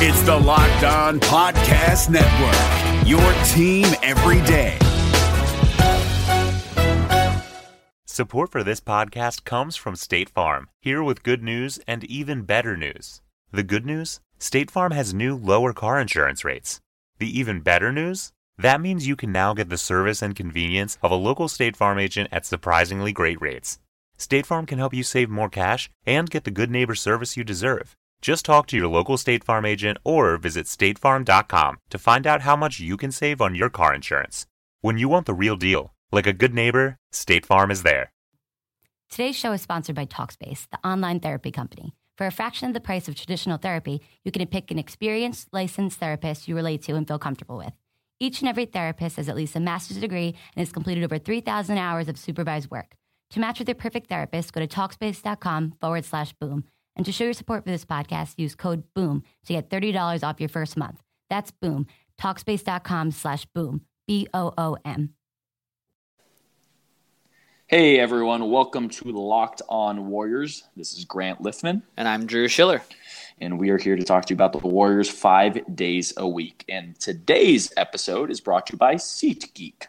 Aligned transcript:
It's 0.00 0.22
the 0.22 0.36
Locked 0.36 0.84
On 0.84 1.18
Podcast 1.18 2.08
Network, 2.08 3.04
your 3.04 3.18
team 3.48 3.84
every 4.00 4.40
day. 4.46 4.78
Support 8.04 8.52
for 8.52 8.62
this 8.62 8.78
podcast 8.78 9.42
comes 9.42 9.74
from 9.74 9.96
State 9.96 10.30
Farm, 10.30 10.68
here 10.80 11.02
with 11.02 11.24
good 11.24 11.42
news 11.42 11.80
and 11.88 12.04
even 12.04 12.42
better 12.42 12.76
news. 12.76 13.22
The 13.50 13.64
good 13.64 13.84
news? 13.84 14.20
State 14.38 14.70
Farm 14.70 14.92
has 14.92 15.12
new 15.12 15.34
lower 15.34 15.72
car 15.72 15.98
insurance 15.98 16.44
rates. 16.44 16.80
The 17.18 17.36
even 17.36 17.60
better 17.60 17.90
news? 17.92 18.30
That 18.56 18.80
means 18.80 19.08
you 19.08 19.16
can 19.16 19.32
now 19.32 19.52
get 19.52 19.68
the 19.68 19.76
service 19.76 20.22
and 20.22 20.36
convenience 20.36 20.96
of 21.02 21.10
a 21.10 21.16
local 21.16 21.48
State 21.48 21.76
Farm 21.76 21.98
agent 21.98 22.28
at 22.30 22.46
surprisingly 22.46 23.10
great 23.10 23.40
rates. 23.40 23.80
State 24.16 24.46
Farm 24.46 24.64
can 24.64 24.78
help 24.78 24.94
you 24.94 25.02
save 25.02 25.28
more 25.28 25.48
cash 25.48 25.90
and 26.06 26.30
get 26.30 26.44
the 26.44 26.52
good 26.52 26.70
neighbor 26.70 26.94
service 26.94 27.36
you 27.36 27.42
deserve. 27.42 27.96
Just 28.20 28.44
talk 28.44 28.66
to 28.68 28.76
your 28.76 28.88
local 28.88 29.16
State 29.16 29.44
Farm 29.44 29.64
agent 29.64 29.98
or 30.04 30.36
visit 30.36 30.66
statefarm.com 30.66 31.78
to 31.90 31.98
find 31.98 32.26
out 32.26 32.42
how 32.42 32.56
much 32.56 32.80
you 32.80 32.96
can 32.96 33.12
save 33.12 33.40
on 33.40 33.54
your 33.54 33.70
car 33.70 33.94
insurance. 33.94 34.46
When 34.80 34.98
you 34.98 35.08
want 35.08 35.26
the 35.26 35.34
real 35.34 35.56
deal, 35.56 35.94
like 36.10 36.26
a 36.26 36.32
good 36.32 36.54
neighbor, 36.54 36.96
State 37.12 37.46
Farm 37.46 37.70
is 37.70 37.82
there. 37.82 38.12
Today's 39.08 39.36
show 39.36 39.52
is 39.52 39.62
sponsored 39.62 39.96
by 39.96 40.04
Talkspace, 40.04 40.66
the 40.70 40.86
online 40.86 41.20
therapy 41.20 41.50
company. 41.50 41.94
For 42.16 42.26
a 42.26 42.32
fraction 42.32 42.66
of 42.66 42.74
the 42.74 42.80
price 42.80 43.06
of 43.08 43.14
traditional 43.14 43.56
therapy, 43.56 44.02
you 44.24 44.32
can 44.32 44.44
pick 44.48 44.70
an 44.70 44.78
experienced, 44.78 45.48
licensed 45.52 45.98
therapist 45.98 46.48
you 46.48 46.56
relate 46.56 46.82
to 46.82 46.94
and 46.94 47.06
feel 47.06 47.18
comfortable 47.18 47.56
with. 47.56 47.72
Each 48.20 48.40
and 48.40 48.48
every 48.48 48.66
therapist 48.66 49.16
has 49.16 49.28
at 49.28 49.36
least 49.36 49.54
a 49.54 49.60
master's 49.60 49.98
degree 49.98 50.34
and 50.56 50.66
has 50.66 50.72
completed 50.72 51.04
over 51.04 51.18
3,000 51.18 51.78
hours 51.78 52.08
of 52.08 52.18
supervised 52.18 52.70
work. 52.70 52.96
To 53.30 53.40
match 53.40 53.60
with 53.60 53.68
your 53.68 53.76
perfect 53.76 54.08
therapist, 54.08 54.52
go 54.52 54.60
to 54.60 54.66
Talkspace.com 54.66 55.74
forward 55.80 56.04
slash 56.04 56.32
boom. 56.32 56.64
And 56.98 57.04
to 57.06 57.12
show 57.12 57.24
your 57.24 57.32
support 57.32 57.64
for 57.64 57.70
this 57.70 57.84
podcast, 57.84 58.34
use 58.36 58.56
code 58.56 58.82
BOOM 58.94 59.22
to 59.46 59.52
get 59.52 59.70
$30 59.70 60.24
off 60.24 60.40
your 60.40 60.48
first 60.48 60.76
month. 60.76 61.00
That's 61.30 61.52
BOOM. 61.52 61.86
Talkspace.com 62.20 63.12
slash 63.12 63.46
boom. 63.54 63.82
B 64.08 64.26
O 64.34 64.52
O 64.58 64.76
M. 64.84 65.10
Hey 67.68 68.00
everyone, 68.00 68.50
welcome 68.50 68.88
to 68.88 69.12
Locked 69.12 69.60
On 69.68 70.08
Warriors. 70.08 70.64
This 70.74 70.94
is 70.94 71.04
Grant 71.04 71.42
Liffmann. 71.42 71.82
And 71.96 72.08
I'm 72.08 72.26
Drew 72.26 72.48
Shiller. 72.48 72.82
And 73.40 73.60
we 73.60 73.68
are 73.70 73.78
here 73.78 73.94
to 73.94 74.02
talk 74.02 74.24
to 74.24 74.32
you 74.32 74.36
about 74.36 74.52
the 74.52 74.66
Warriors 74.66 75.08
five 75.08 75.76
days 75.76 76.14
a 76.16 76.26
week. 76.26 76.64
And 76.68 76.98
today's 76.98 77.72
episode 77.76 78.30
is 78.30 78.40
brought 78.40 78.66
to 78.68 78.72
you 78.72 78.78
by 78.78 78.94
SeatGeek. 78.94 79.86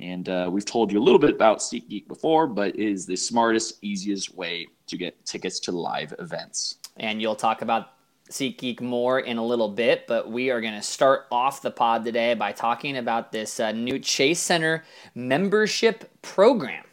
And 0.00 0.28
uh, 0.28 0.50
we've 0.52 0.64
told 0.64 0.92
you 0.92 0.98
a 0.98 1.04
little 1.04 1.18
bit 1.20 1.34
about 1.34 1.60
SeatGeek 1.60 2.08
before, 2.08 2.48
but 2.48 2.74
it 2.74 2.80
is 2.80 3.06
the 3.06 3.16
smartest, 3.16 3.78
easiest 3.82 4.34
way 4.34 4.66
to 4.90 4.96
get 4.96 5.24
tickets 5.24 5.58
to 5.60 5.72
live 5.72 6.14
events. 6.18 6.76
And 6.96 7.20
you'll 7.20 7.36
talk 7.36 7.62
about 7.62 7.90
SeatGeek 8.30 8.80
more 8.80 9.20
in 9.20 9.38
a 9.38 9.44
little 9.44 9.68
bit, 9.68 10.06
but 10.06 10.30
we 10.30 10.50
are 10.50 10.60
going 10.60 10.74
to 10.74 10.82
start 10.82 11.26
off 11.30 11.62
the 11.62 11.70
pod 11.70 12.04
today 12.04 12.34
by 12.34 12.52
talking 12.52 12.96
about 12.96 13.32
this 13.32 13.58
uh, 13.58 13.72
new 13.72 13.98
Chase 13.98 14.40
Center 14.40 14.84
membership 15.14 16.10
program. 16.22 16.84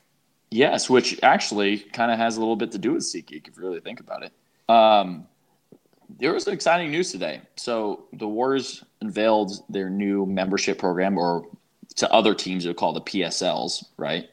Yes, 0.49 0.89
which 0.89 1.19
actually 1.23 1.77
kind 1.79 2.11
of 2.11 2.17
has 2.17 2.37
a 2.37 2.39
little 2.39 2.55
bit 2.55 2.71
to 2.71 2.77
do 2.77 2.93
with 2.93 3.03
SeatGeek 3.03 3.47
if 3.47 3.57
you 3.57 3.63
really 3.63 3.81
think 3.81 3.99
about 3.99 4.23
it. 4.23 4.31
Um, 4.69 5.27
there 6.19 6.33
was 6.33 6.47
exciting 6.47 6.89
news 6.91 7.11
today. 7.11 7.41
So 7.55 8.05
the 8.13 8.27
Warriors 8.27 8.83
unveiled 9.01 9.63
their 9.69 9.89
new 9.89 10.25
membership 10.25 10.79
program, 10.79 11.17
or 11.17 11.45
to 11.97 12.11
other 12.11 12.33
teams, 12.33 12.63
they're 12.63 12.73
called 12.73 12.95
the 12.95 13.01
PSLs, 13.01 13.85
right? 13.97 14.29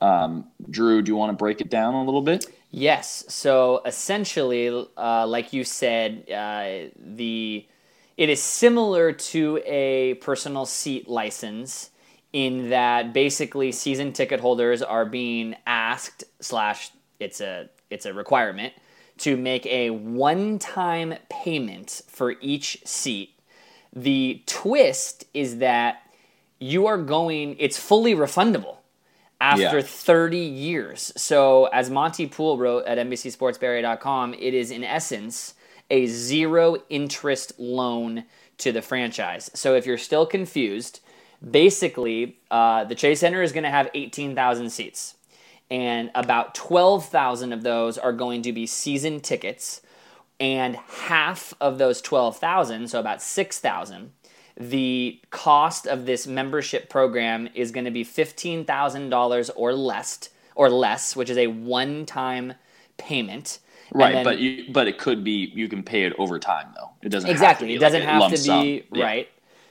Um, 0.00 0.46
Drew, 0.70 1.02
do 1.02 1.10
you 1.10 1.16
want 1.16 1.30
to 1.30 1.36
break 1.36 1.60
it 1.60 1.70
down 1.70 1.94
a 1.94 2.04
little 2.04 2.22
bit? 2.22 2.46
Yes. 2.70 3.24
So 3.28 3.80
essentially, 3.86 4.86
uh, 4.96 5.26
like 5.26 5.52
you 5.52 5.64
said, 5.64 6.30
uh, 6.30 6.90
the 6.96 7.66
it 8.16 8.28
is 8.28 8.42
similar 8.42 9.12
to 9.12 9.62
a 9.64 10.14
personal 10.14 10.66
seat 10.66 11.08
license 11.08 11.90
in 12.32 12.68
that 12.70 13.12
basically 13.14 13.72
season 13.72 14.12
ticket 14.12 14.40
holders 14.40 14.82
are 14.82 15.06
being 15.06 15.56
asked 15.66 16.24
slash 16.40 16.90
it's 17.20 17.40
a 17.40 17.70
it's 17.90 18.04
a 18.06 18.12
requirement 18.12 18.74
to 19.18 19.36
make 19.36 19.64
a 19.66 19.90
one-time 19.90 21.14
payment 21.30 22.02
for 22.06 22.36
each 22.40 22.80
seat. 22.84 23.30
The 23.94 24.42
twist 24.46 25.24
is 25.32 25.58
that 25.58 26.02
you 26.60 26.86
are 26.86 26.98
going 26.98 27.56
it's 27.58 27.78
fully 27.78 28.14
refundable 28.14 28.77
after 29.40 29.78
yeah. 29.78 29.82
30 29.82 30.38
years. 30.38 31.12
So 31.16 31.66
as 31.66 31.90
Monte 31.90 32.26
Poole 32.28 32.58
wrote 32.58 32.86
at 32.86 32.98
NBCSportsBay.com, 32.98 34.34
it 34.34 34.54
is 34.54 34.70
in 34.70 34.84
essence 34.84 35.54
a 35.90 36.06
zero 36.06 36.76
interest 36.88 37.52
loan 37.58 38.24
to 38.58 38.72
the 38.72 38.82
franchise. 38.82 39.50
So 39.54 39.74
if 39.74 39.86
you're 39.86 39.98
still 39.98 40.26
confused, 40.26 41.00
basically, 41.48 42.38
uh, 42.50 42.84
the 42.84 42.94
Chase 42.94 43.20
Center 43.20 43.42
is 43.42 43.52
going 43.52 43.64
to 43.64 43.70
have 43.70 43.88
18,000 43.94 44.70
seats, 44.70 45.14
and 45.70 46.10
about 46.14 46.54
12,000 46.54 47.52
of 47.52 47.62
those 47.62 47.98
are 47.98 48.12
going 48.12 48.42
to 48.42 48.52
be 48.52 48.66
season 48.66 49.20
tickets, 49.20 49.80
and 50.40 50.76
half 50.76 51.54
of 51.60 51.78
those 51.78 52.00
12,000, 52.00 52.88
so 52.88 53.00
about 53.00 53.22
6,000, 53.22 54.12
the 54.58 55.20
cost 55.30 55.86
of 55.86 56.04
this 56.04 56.26
membership 56.26 56.90
program 56.90 57.48
is 57.54 57.70
going 57.70 57.84
to 57.84 57.92
be 57.92 58.04
$15,000 58.04 59.50
or 59.54 59.72
less, 59.72 60.28
or 60.56 60.68
less, 60.68 61.14
which 61.14 61.30
is 61.30 61.38
a 61.38 61.46
one-time 61.46 62.54
payment. 62.96 63.60
Right, 63.92 64.14
then, 64.14 64.24
but 64.24 64.38
you, 64.38 64.70
but 64.72 64.88
it 64.88 64.98
could 64.98 65.24
be 65.24 65.50
you 65.54 65.68
can 65.68 65.82
pay 65.82 66.02
it 66.02 66.12
over 66.18 66.38
time 66.38 66.66
though. 66.76 66.90
It 67.00 67.08
doesn't 67.08 67.30
exactly. 67.30 67.74
it 67.74 67.78
doesn't 67.78 68.04
like 68.04 68.30
have 68.30 68.34
to 68.34 68.42
be 68.42 68.84
yeah. 68.92 69.02
right. 69.02 69.28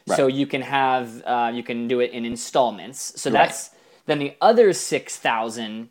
Right. 0.07 0.15
So 0.15 0.25
you 0.25 0.47
can 0.47 0.63
have 0.63 1.21
uh, 1.23 1.51
you 1.53 1.61
can 1.61 1.87
do 1.87 1.99
it 1.99 2.09
in 2.09 2.25
installments. 2.25 3.21
So 3.21 3.29
that's 3.29 3.69
right. 3.69 3.79
then 4.07 4.17
the 4.17 4.35
other 4.41 4.73
six 4.73 5.17
thousand 5.17 5.89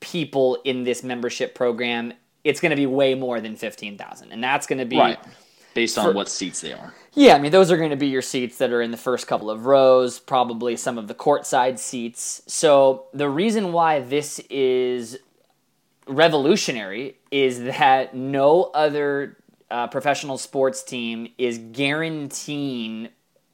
people 0.00 0.58
in 0.64 0.84
this 0.84 1.02
membership 1.02 1.54
program. 1.54 2.12
It's 2.44 2.60
going 2.60 2.70
to 2.70 2.76
be 2.76 2.84
way 2.84 3.14
more 3.14 3.40
than 3.40 3.56
fifteen 3.56 3.96
thousand, 3.96 4.30
and 4.32 4.44
that's 4.44 4.66
going 4.66 4.80
to 4.80 4.84
be 4.84 4.98
right 4.98 5.18
based 5.78 5.96
on 5.96 6.06
for, 6.06 6.12
what 6.12 6.28
seats 6.28 6.60
they 6.60 6.72
are. 6.72 6.92
Yeah, 7.14 7.36
I 7.36 7.38
mean 7.38 7.52
those 7.52 7.70
are 7.70 7.76
going 7.76 7.90
to 7.90 7.96
be 7.96 8.08
your 8.08 8.22
seats 8.22 8.58
that 8.58 8.72
are 8.72 8.82
in 8.82 8.90
the 8.90 8.96
first 8.96 9.28
couple 9.28 9.48
of 9.48 9.64
rows, 9.64 10.18
probably 10.18 10.76
some 10.76 10.98
of 10.98 11.06
the 11.06 11.14
courtside 11.14 11.78
seats. 11.78 12.42
So 12.48 13.06
the 13.14 13.30
reason 13.30 13.72
why 13.72 14.00
this 14.00 14.40
is 14.50 15.18
revolutionary 16.08 17.18
is 17.30 17.62
that 17.62 18.12
no 18.12 18.64
other 18.74 19.36
uh, 19.70 19.86
professional 19.86 20.36
sports 20.36 20.82
team 20.82 21.28
is 21.38 21.58
guaranteeing 21.58 23.10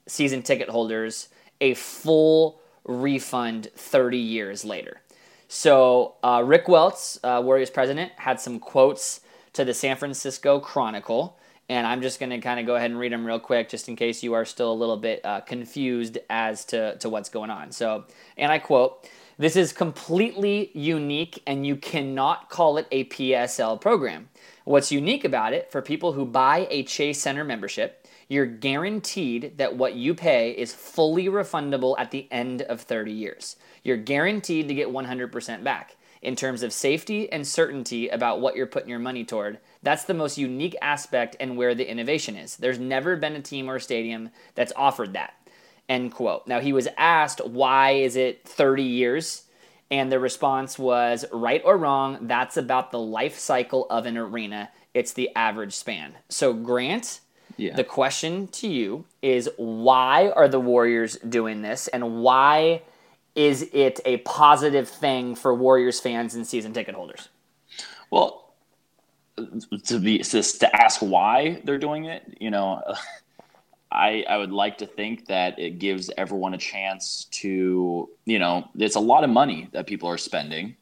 season 0.06 0.42
ticket 0.42 0.70
holders 0.70 1.28
a 1.60 1.74
full 1.74 2.60
refund 2.84 3.68
30 3.76 4.16
years 4.16 4.64
later. 4.64 5.02
So, 5.46 6.14
uh, 6.22 6.42
Rick 6.44 6.68
Welts, 6.68 7.18
uh, 7.22 7.42
Warriors 7.44 7.70
president, 7.70 8.12
had 8.16 8.40
some 8.40 8.58
quotes 8.58 9.20
to 9.52 9.64
the 9.64 9.74
San 9.74 9.96
Francisco 9.96 10.58
Chronicle, 10.58 11.38
and 11.68 11.86
I'm 11.86 12.02
just 12.02 12.20
going 12.20 12.30
to 12.30 12.38
kind 12.38 12.60
of 12.60 12.66
go 12.66 12.76
ahead 12.76 12.90
and 12.90 12.98
read 12.98 13.12
them 13.12 13.26
real 13.26 13.40
quick 13.40 13.68
just 13.68 13.88
in 13.88 13.96
case 13.96 14.22
you 14.22 14.34
are 14.34 14.44
still 14.44 14.72
a 14.72 14.74
little 14.74 14.96
bit 14.96 15.24
uh, 15.24 15.40
confused 15.40 16.18
as 16.28 16.64
to, 16.66 16.96
to 16.98 17.08
what's 17.08 17.28
going 17.28 17.50
on. 17.50 17.72
So, 17.72 18.04
and 18.36 18.52
I 18.52 18.58
quote, 18.58 19.08
This 19.38 19.56
is 19.56 19.72
completely 19.72 20.70
unique, 20.74 21.42
and 21.46 21.66
you 21.66 21.76
cannot 21.76 22.50
call 22.50 22.78
it 22.78 22.86
a 22.90 23.04
PSL 23.04 23.80
program. 23.80 24.28
What's 24.64 24.92
unique 24.92 25.24
about 25.24 25.52
it 25.52 25.70
for 25.70 25.82
people 25.82 26.12
who 26.12 26.24
buy 26.24 26.66
a 26.70 26.84
Chase 26.84 27.20
Center 27.20 27.44
membership 27.44 28.04
you're 28.28 28.46
guaranteed 28.46 29.58
that 29.58 29.76
what 29.76 29.94
you 29.94 30.14
pay 30.14 30.50
is 30.52 30.74
fully 30.74 31.26
refundable 31.26 31.94
at 31.98 32.10
the 32.10 32.26
end 32.30 32.62
of 32.62 32.80
30 32.80 33.12
years. 33.12 33.56
You're 33.82 33.96
guaranteed 33.96 34.68
to 34.68 34.74
get 34.74 34.88
100% 34.88 35.62
back. 35.62 35.96
In 36.24 36.36
terms 36.36 36.62
of 36.62 36.72
safety 36.72 37.30
and 37.30 37.46
certainty 37.46 38.08
about 38.08 38.40
what 38.40 38.56
you're 38.56 38.66
putting 38.66 38.88
your 38.88 38.98
money 38.98 39.24
toward, 39.24 39.58
that's 39.82 40.04
the 40.04 40.14
most 40.14 40.38
unique 40.38 40.74
aspect 40.80 41.36
and 41.38 41.56
where 41.56 41.74
the 41.74 41.88
innovation 41.88 42.34
is. 42.34 42.56
There's 42.56 42.78
never 42.78 43.14
been 43.14 43.36
a 43.36 43.42
team 43.42 43.70
or 43.70 43.76
a 43.76 43.80
stadium 43.80 44.30
that's 44.54 44.72
offered 44.74 45.12
that. 45.12 45.34
End 45.86 46.12
quote. 46.12 46.46
Now, 46.46 46.60
he 46.60 46.72
was 46.72 46.88
asked, 46.96 47.44
why 47.44 47.90
is 47.90 48.16
it 48.16 48.42
30 48.44 48.82
years? 48.82 49.44
And 49.90 50.10
the 50.10 50.18
response 50.18 50.78
was, 50.78 51.26
right 51.30 51.60
or 51.62 51.76
wrong, 51.76 52.26
that's 52.26 52.56
about 52.56 52.90
the 52.90 52.98
life 52.98 53.38
cycle 53.38 53.86
of 53.90 54.06
an 54.06 54.16
arena. 54.16 54.70
It's 54.94 55.12
the 55.12 55.28
average 55.36 55.74
span. 55.74 56.14
So, 56.30 56.54
Grant, 56.54 57.20
yeah. 57.56 57.76
The 57.76 57.84
question 57.84 58.48
to 58.48 58.66
you 58.66 59.04
is 59.22 59.48
why 59.56 60.30
are 60.30 60.48
the 60.48 60.58
Warriors 60.58 61.16
doing 61.18 61.62
this 61.62 61.88
and 61.88 62.22
why 62.22 62.82
is 63.34 63.68
it 63.72 64.00
a 64.04 64.18
positive 64.18 64.88
thing 64.88 65.34
for 65.34 65.54
Warriors 65.54 66.00
fans 66.00 66.34
and 66.34 66.46
season 66.46 66.72
ticket 66.72 66.94
holders? 66.94 67.28
Well, 68.10 68.54
to 69.86 69.98
be 69.98 70.18
to 70.18 70.70
ask 70.72 71.00
why 71.00 71.60
they're 71.64 71.78
doing 71.78 72.04
it, 72.04 72.36
you 72.40 72.50
know, 72.50 72.82
I 73.92 74.24
I 74.28 74.36
would 74.36 74.52
like 74.52 74.78
to 74.78 74.86
think 74.86 75.26
that 75.26 75.58
it 75.58 75.78
gives 75.78 76.10
everyone 76.16 76.54
a 76.54 76.58
chance 76.58 77.24
to, 77.32 78.08
you 78.24 78.38
know, 78.38 78.68
it's 78.76 78.96
a 78.96 79.00
lot 79.00 79.24
of 79.24 79.30
money 79.30 79.68
that 79.72 79.86
people 79.86 80.08
are 80.08 80.18
spending, 80.18 80.76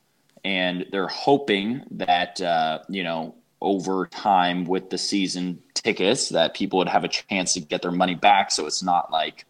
and 0.45 0.87
they're 0.93 1.09
hoping 1.09 1.83
that 1.93 2.41
uh, 2.41 2.81
you 2.89 3.03
know 3.03 3.35
over 3.63 4.07
time 4.09 4.65
with 4.65 4.91
the 4.91 4.99
season 4.99 5.63
tickets 5.73 6.31
that 6.31 6.53
people 6.53 6.79
would 6.79 6.89
have 6.89 7.05
a 7.05 7.09
chance 7.09 7.55
to 7.55 7.61
get 7.61 7.81
their 7.81 7.93
money 7.93 8.15
back. 8.15 8.51
So 8.51 8.67
it's 8.67 8.83
not 8.83 9.11
like, 9.11 9.47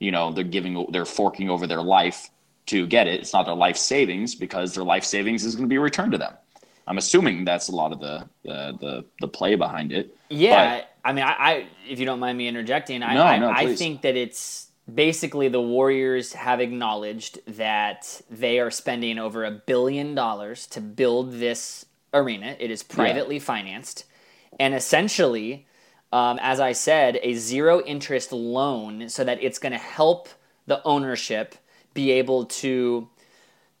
you 0.00 0.10
know, 0.10 0.32
they're 0.32 0.44
giving, 0.44 0.86
they're 0.90 1.04
forking 1.04 1.48
over 1.48 1.66
their 1.66 1.80
life 1.80 2.28
to 2.66 2.86
get 2.86 3.06
it. 3.06 3.20
It's 3.20 3.32
not 3.32 3.46
their 3.46 3.54
life 3.54 3.76
savings 3.76 4.34
because 4.34 4.74
their 4.74 4.84
life 4.84 5.04
savings 5.04 5.44
is 5.44 5.54
going 5.54 5.68
to 5.68 5.72
be 5.72 5.78
returned 5.78 6.12
to 6.12 6.18
them. 6.18 6.34
I'm 6.86 6.98
assuming 6.98 7.44
that's 7.44 7.68
a 7.68 7.72
lot 7.72 7.92
of 7.92 8.00
the 8.00 8.28
the 8.44 8.76
the, 8.80 9.04
the 9.20 9.28
play 9.28 9.54
behind 9.54 9.92
it. 9.92 10.16
Yeah, 10.28 10.78
but, 10.78 10.94
I 11.04 11.12
mean, 11.12 11.24
I, 11.24 11.32
I, 11.38 11.66
if 11.88 11.98
you 11.98 12.06
don't 12.06 12.20
mind 12.20 12.36
me 12.38 12.48
interjecting, 12.48 13.02
I, 13.02 13.14
no, 13.14 13.22
I, 13.22 13.38
no, 13.38 13.50
I 13.50 13.74
think 13.74 14.02
that 14.02 14.16
it's 14.16 14.68
basically 14.92 15.48
the 15.48 15.60
Warriors 15.60 16.32
have 16.32 16.60
acknowledged 16.60 17.38
that 17.46 18.20
they 18.30 18.58
are 18.58 18.70
spending 18.70 19.18
over 19.18 19.44
a 19.44 19.50
billion 19.50 20.14
dollars 20.14 20.66
to 20.68 20.80
build 20.80 21.32
this 21.32 21.86
arena. 22.12 22.56
It 22.58 22.70
is 22.70 22.82
privately 22.82 23.36
yeah. 23.36 23.42
financed, 23.42 24.04
and 24.58 24.74
essentially, 24.74 25.66
um, 26.12 26.38
as 26.42 26.58
I 26.58 26.72
said, 26.72 27.18
a 27.22 27.34
zero 27.34 27.80
interest 27.82 28.32
loan 28.32 29.08
so 29.08 29.22
that 29.24 29.42
it's 29.42 29.58
going 29.58 29.72
to 29.72 29.78
help 29.78 30.28
the 30.66 30.82
ownership 30.84 31.54
be 31.94 32.12
able 32.12 32.46
to 32.46 33.08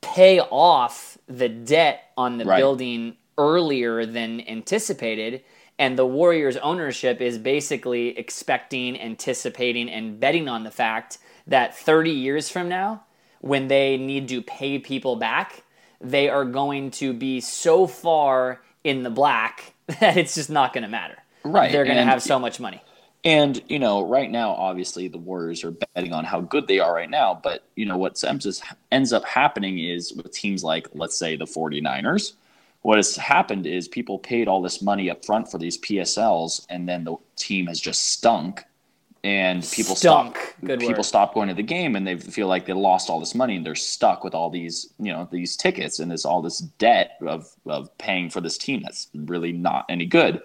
pay 0.00 0.40
off 0.40 1.16
the 1.26 1.48
debt 1.48 2.10
on 2.16 2.38
the 2.38 2.44
right. 2.44 2.58
building 2.58 3.16
earlier 3.38 4.04
than 4.04 4.46
anticipated. 4.48 5.42
And 5.78 5.98
the 5.98 6.06
Warriors 6.06 6.56
ownership 6.58 7.20
is 7.20 7.38
basically 7.38 8.16
expecting, 8.18 9.00
anticipating, 9.00 9.88
and 9.90 10.20
betting 10.20 10.48
on 10.48 10.64
the 10.64 10.70
fact 10.70 11.18
that 11.46 11.76
30 11.76 12.10
years 12.10 12.48
from 12.48 12.68
now, 12.68 13.04
when 13.40 13.68
they 13.68 13.96
need 13.96 14.28
to 14.28 14.42
pay 14.42 14.78
people 14.78 15.16
back, 15.16 15.64
they 16.00 16.28
are 16.28 16.44
going 16.44 16.90
to 16.90 17.12
be 17.12 17.40
so 17.40 17.86
far 17.86 18.60
in 18.84 19.02
the 19.02 19.10
black 19.10 19.74
that 20.00 20.16
it's 20.16 20.34
just 20.34 20.50
not 20.50 20.72
going 20.72 20.82
to 20.82 20.88
matter. 20.88 21.16
Right. 21.44 21.72
They're 21.72 21.84
going 21.84 21.96
to 21.96 22.04
have 22.04 22.22
so 22.22 22.38
much 22.38 22.60
money. 22.60 22.82
And, 23.24 23.62
you 23.68 23.78
know, 23.78 24.02
right 24.02 24.30
now, 24.30 24.50
obviously, 24.50 25.06
the 25.06 25.18
Warriors 25.18 25.62
are 25.62 25.70
betting 25.70 26.12
on 26.12 26.24
how 26.24 26.40
good 26.40 26.66
they 26.66 26.80
are 26.80 26.92
right 26.92 27.10
now. 27.10 27.38
But, 27.40 27.64
you 27.76 27.86
know, 27.86 27.96
what 27.96 28.22
ends 28.90 29.12
up 29.12 29.24
happening 29.24 29.78
is 29.78 30.12
with 30.12 30.32
teams 30.32 30.64
like, 30.64 30.88
let's 30.92 31.16
say, 31.16 31.36
the 31.36 31.44
49ers, 31.44 32.32
what 32.80 32.96
has 32.96 33.14
happened 33.14 33.64
is 33.64 33.86
people 33.86 34.18
paid 34.18 34.48
all 34.48 34.60
this 34.60 34.82
money 34.82 35.08
up 35.08 35.24
front 35.24 35.48
for 35.48 35.58
these 35.58 35.78
PSLs, 35.78 36.66
and 36.68 36.88
then 36.88 37.04
the 37.04 37.14
team 37.36 37.68
has 37.68 37.80
just 37.80 38.10
stunk. 38.10 38.64
And 39.22 39.62
people 39.70 39.94
stunk. 39.94 40.36
stop. 40.36 40.54
Good 40.64 40.80
people 40.80 40.96
word. 40.96 41.04
stop 41.04 41.32
going 41.32 41.46
to 41.46 41.54
the 41.54 41.62
game, 41.62 41.94
and 41.94 42.04
they 42.04 42.16
feel 42.16 42.48
like 42.48 42.66
they 42.66 42.72
lost 42.72 43.08
all 43.08 43.20
this 43.20 43.36
money, 43.36 43.54
and 43.54 43.64
they're 43.64 43.76
stuck 43.76 44.24
with 44.24 44.34
all 44.34 44.50
these, 44.50 44.92
you 44.98 45.12
know, 45.12 45.28
these 45.30 45.56
tickets 45.56 46.00
and 46.00 46.10
this 46.10 46.24
all 46.24 46.42
this 46.42 46.58
debt 46.58 47.18
of 47.24 47.46
of 47.66 47.96
paying 47.98 48.30
for 48.30 48.40
this 48.40 48.58
team 48.58 48.82
that's 48.82 49.06
really 49.14 49.52
not 49.52 49.84
any 49.88 50.06
good 50.06 50.42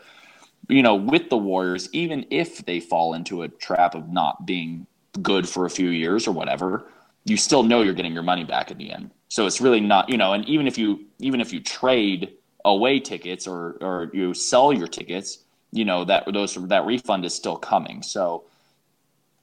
you 0.70 0.82
know, 0.82 0.96
with 0.96 1.30
the 1.30 1.38
Warriors, 1.38 1.90
even 1.94 2.26
if 2.30 2.66
they 2.66 2.80
fall 2.80 3.14
into 3.14 3.44
a 3.44 3.48
trap 3.48 3.96
of 3.96 4.10
not 4.10 4.46
being 4.46 4.86
good 5.22 5.48
for 5.48 5.66
a 5.66 5.70
few 5.70 5.90
years 5.90 6.28
or 6.28 6.32
whatever, 6.32 6.90
you 7.26 7.38
still 7.38 7.64
know 7.64 7.82
you're 7.82 7.94
getting 7.94 8.14
your 8.14 8.24
money 8.24 8.44
back 8.44 8.72
in 8.72 8.78
the 8.78 8.92
end. 8.92 9.12
So 9.30 9.46
it's 9.46 9.62
really 9.62 9.82
not, 9.82 10.10
you 10.10 10.18
know, 10.18 10.34
and 10.34 10.48
even 10.48 10.68
if 10.68 10.78
you 10.78 11.06
even 11.20 11.42
if 11.42 11.52
you 11.52 11.60
trade 11.60 12.34
away 12.64 13.00
tickets 13.00 13.48
or 13.48 13.78
or 13.82 14.10
you 14.14 14.34
sell 14.34 14.72
your 14.72 14.88
tickets, 14.88 15.40
you 15.72 15.86
know 15.86 16.06
that 16.06 16.26
those 16.32 16.56
that 16.56 16.86
refund 16.86 17.26
is 17.26 17.34
still 17.34 17.58
coming. 17.58 18.02
So 18.02 18.44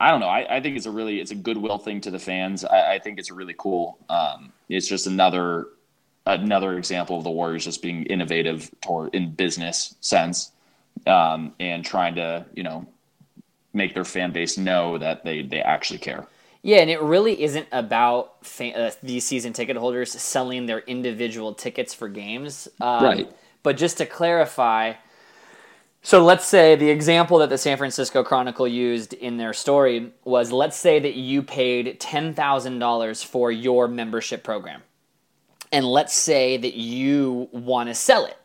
I 0.00 0.11
don't 0.11 0.20
know. 0.20 0.29
I, 0.29 0.56
I 0.56 0.61
think 0.61 0.77
it's 0.77 0.87
a 0.87 0.91
really 0.91 1.20
it's 1.20 1.31
a 1.31 1.37
goodwill 1.37 1.79
thing 1.79 2.00
to 2.03 2.11
the 2.11 2.19
fans. 2.19 2.65
I, 2.65 2.94
I 2.94 2.99
think 2.99 3.19
it's 3.19 3.31
really 3.31 3.55
cool. 3.56 3.99
Um, 4.09 4.53
it's 4.69 4.88
just 4.88 5.06
another 5.06 5.69
another 6.27 6.79
example 6.79 7.19
of 7.19 7.25
the 7.25 7.31
Warriors 7.31 7.65
just 7.65 7.82
being 7.82 8.05
innovative 8.05 8.70
toward 8.81 9.15
in 9.15 9.32
business 9.32 9.94
sense 10.00 10.53
um, 11.06 11.53
and 11.61 11.85
trying 11.85 12.15
to 12.17 12.47
you 12.55 12.62
know 12.62 12.87
make 13.73 13.95
their 13.95 14.05
fan 14.05 14.33
base 14.33 14.56
know 14.56 14.99
that 14.99 15.25
they 15.25 15.43
they 15.43 15.61
actually 15.61 15.99
care. 15.99 16.27
Yeah, 16.62 16.79
and 16.79 16.89
it 16.89 17.03
really 17.03 17.43
isn't 17.43 17.69
about 17.73 18.47
fan, 18.47 18.75
uh, 18.75 18.91
these 19.03 19.27
season 19.27 19.53
ticket 19.53 19.77
holders 19.77 20.12
selling 20.12 20.65
their 20.65 20.79
individual 20.81 21.53
tickets 21.53 21.93
for 21.93 22.09
games, 22.09 22.69
um, 22.81 23.05
right? 23.05 23.37
But 23.62 23.77
just 23.77 23.99
to 23.99 24.06
clarify, 24.06 24.95
so 26.01 26.23
let's 26.23 26.47
say 26.47 26.77
the 26.77 26.91
example 26.91 27.39
that 27.39 27.49
the 27.49 27.59
San 27.59 27.79
Francisco 27.79 28.23
Chronicle 28.23 28.69
used 28.69 29.15
in 29.15 29.39
their 29.39 29.55
story 29.55 30.12
was 30.25 30.53
let's 30.53 30.77
say 30.77 30.99
that 31.01 31.15
you 31.15 31.43
paid 31.43 31.99
$10,000 31.99 33.25
for 33.25 33.51
your 33.51 33.89
membership 33.89 34.45
program. 34.45 34.83
And 35.73 35.85
let's 35.85 36.15
say 36.15 36.59
that 36.59 36.75
you 36.75 37.49
want 37.53 37.89
to 37.89 37.95
sell 37.95 38.27
it. 38.27 38.37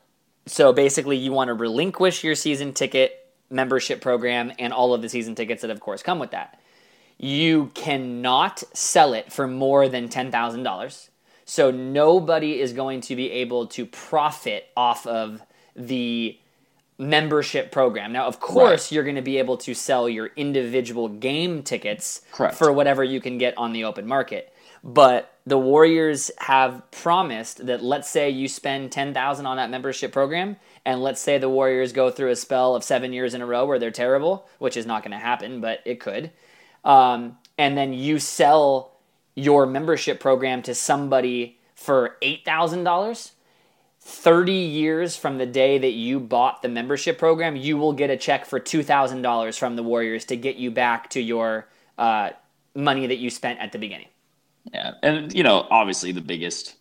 So 0.50 0.74
basically, 0.74 1.16
you 1.16 1.31
want 1.31 1.50
to 1.50 1.54
relinquish 1.54 2.24
your 2.24 2.34
season 2.34 2.74
ticket 2.74 3.28
membership 3.51 4.01
program 4.01 4.51
and 4.57 4.74
all 4.74 4.94
of 4.94 5.01
the 5.01 5.10
season 5.10 5.36
tickets 5.36 5.62
that, 5.62 5.69
of 5.69 5.80
course, 5.80 6.01
come 6.01 6.18
with 6.18 6.31
that. 6.31 6.60
You 7.19 7.72
cannot 7.75 8.63
sell 8.74 9.13
it 9.13 9.31
for 9.31 9.48
more 9.48 9.88
than 9.88 10.10
$10,000. 10.10 11.10
So 11.46 11.69
nobody 11.69 12.60
is 12.60 12.74
going 12.74 13.01
to 13.01 13.16
be 13.16 13.31
able 13.31 13.68
to 13.68 13.86
profit 13.86 14.68
off 14.75 15.06
of 15.06 15.42
the 15.75 16.38
membership 16.98 17.72
program. 17.72 18.12
Now, 18.12 18.25
of 18.25 18.40
course, 18.40 18.86
right. 18.86 18.92
you're 18.92 19.04
going 19.04 19.16
to 19.18 19.22
be 19.22 19.38
able 19.38 19.57
to 19.57 19.74
sell 19.74 20.10
your 20.10 20.31
individual 20.36 21.10
game 21.10 21.62
tickets 21.62 22.22
Correct. 22.31 22.56
for 22.56 22.74
whatever 22.74 23.04
you 23.04 23.22
can 23.22 23.38
get 23.38 23.57
on 23.57 23.72
the 23.74 23.84
open 23.84 24.07
market. 24.07 24.54
But 24.84 25.34
the 25.50 25.57
Warriors 25.57 26.30
have 26.38 26.90
promised 26.92 27.66
that 27.66 27.84
let's 27.84 28.07
say 28.07 28.30
you 28.30 28.48
spend 28.48 28.92
10,000 28.92 29.46
on 29.48 29.57
that 29.57 29.72
membership 29.72 30.12
program 30.12 30.57
and 30.86 31.01
let's 31.01 31.19
say 31.19 31.40
the 31.40 31.50
Warriors 31.50 31.92
go 31.92 32.12
through 32.12 32.30
a 32.30 32.36
spell 32.36 32.75
of 32.75 32.84
7 32.84 33.12
years 33.12 33.34
in 33.34 33.42
a 33.42 33.46
row 33.48 33.66
where 33.66 33.80
they're 33.80 33.90
terrible, 33.90 34.48
which 34.60 34.78
is 34.78 34.86
not 34.86 35.01
going 35.01 35.12
to 35.12 35.18
happen, 35.18 35.60
but 35.60 35.80
it 35.86 36.00
could. 36.00 36.31
Um, 36.86 37.38
and 37.57 37.75
then 37.75 37.94
you 37.94 38.19
sell 38.19 38.92
your 39.34 39.66
membership 39.66 40.19
program 40.19 40.62
to 40.63 40.75
somebody 40.75 41.57
for 41.74 42.18
$8,000, 42.22 43.31
30 44.01 44.51
years 44.54 45.16
from 45.16 45.40
the 45.40 45.46
day 45.48 45.80
that 45.80 45.94
you 45.94 46.19
bought 46.19 46.62
the 46.62 46.69
membership 46.69 47.18
program, 47.18 47.56
you 47.56 47.75
will 47.75 47.94
get 47.94 48.12
a 48.12 48.18
check 48.18 48.46
for 48.46 48.60
$2,000 48.60 49.57
from 49.57 49.75
the 49.75 49.84
Warriors 49.84 50.25
to 50.25 50.38
get 50.38 50.57
you 50.57 50.69
back 50.69 51.10
to 51.10 51.19
your 51.19 51.68
uh, 51.98 52.30
money 52.75 53.07
that 53.07 53.18
you 53.18 53.31
spent 53.31 53.60
at 53.60 53.72
the 53.72 53.80
beginning. 53.80 54.07
Yeah, 54.74 54.94
and 55.02 55.34
you 55.34 55.44
know, 55.44 55.68
obviously, 55.70 56.12
the 56.12 56.22
biggest 56.22 56.76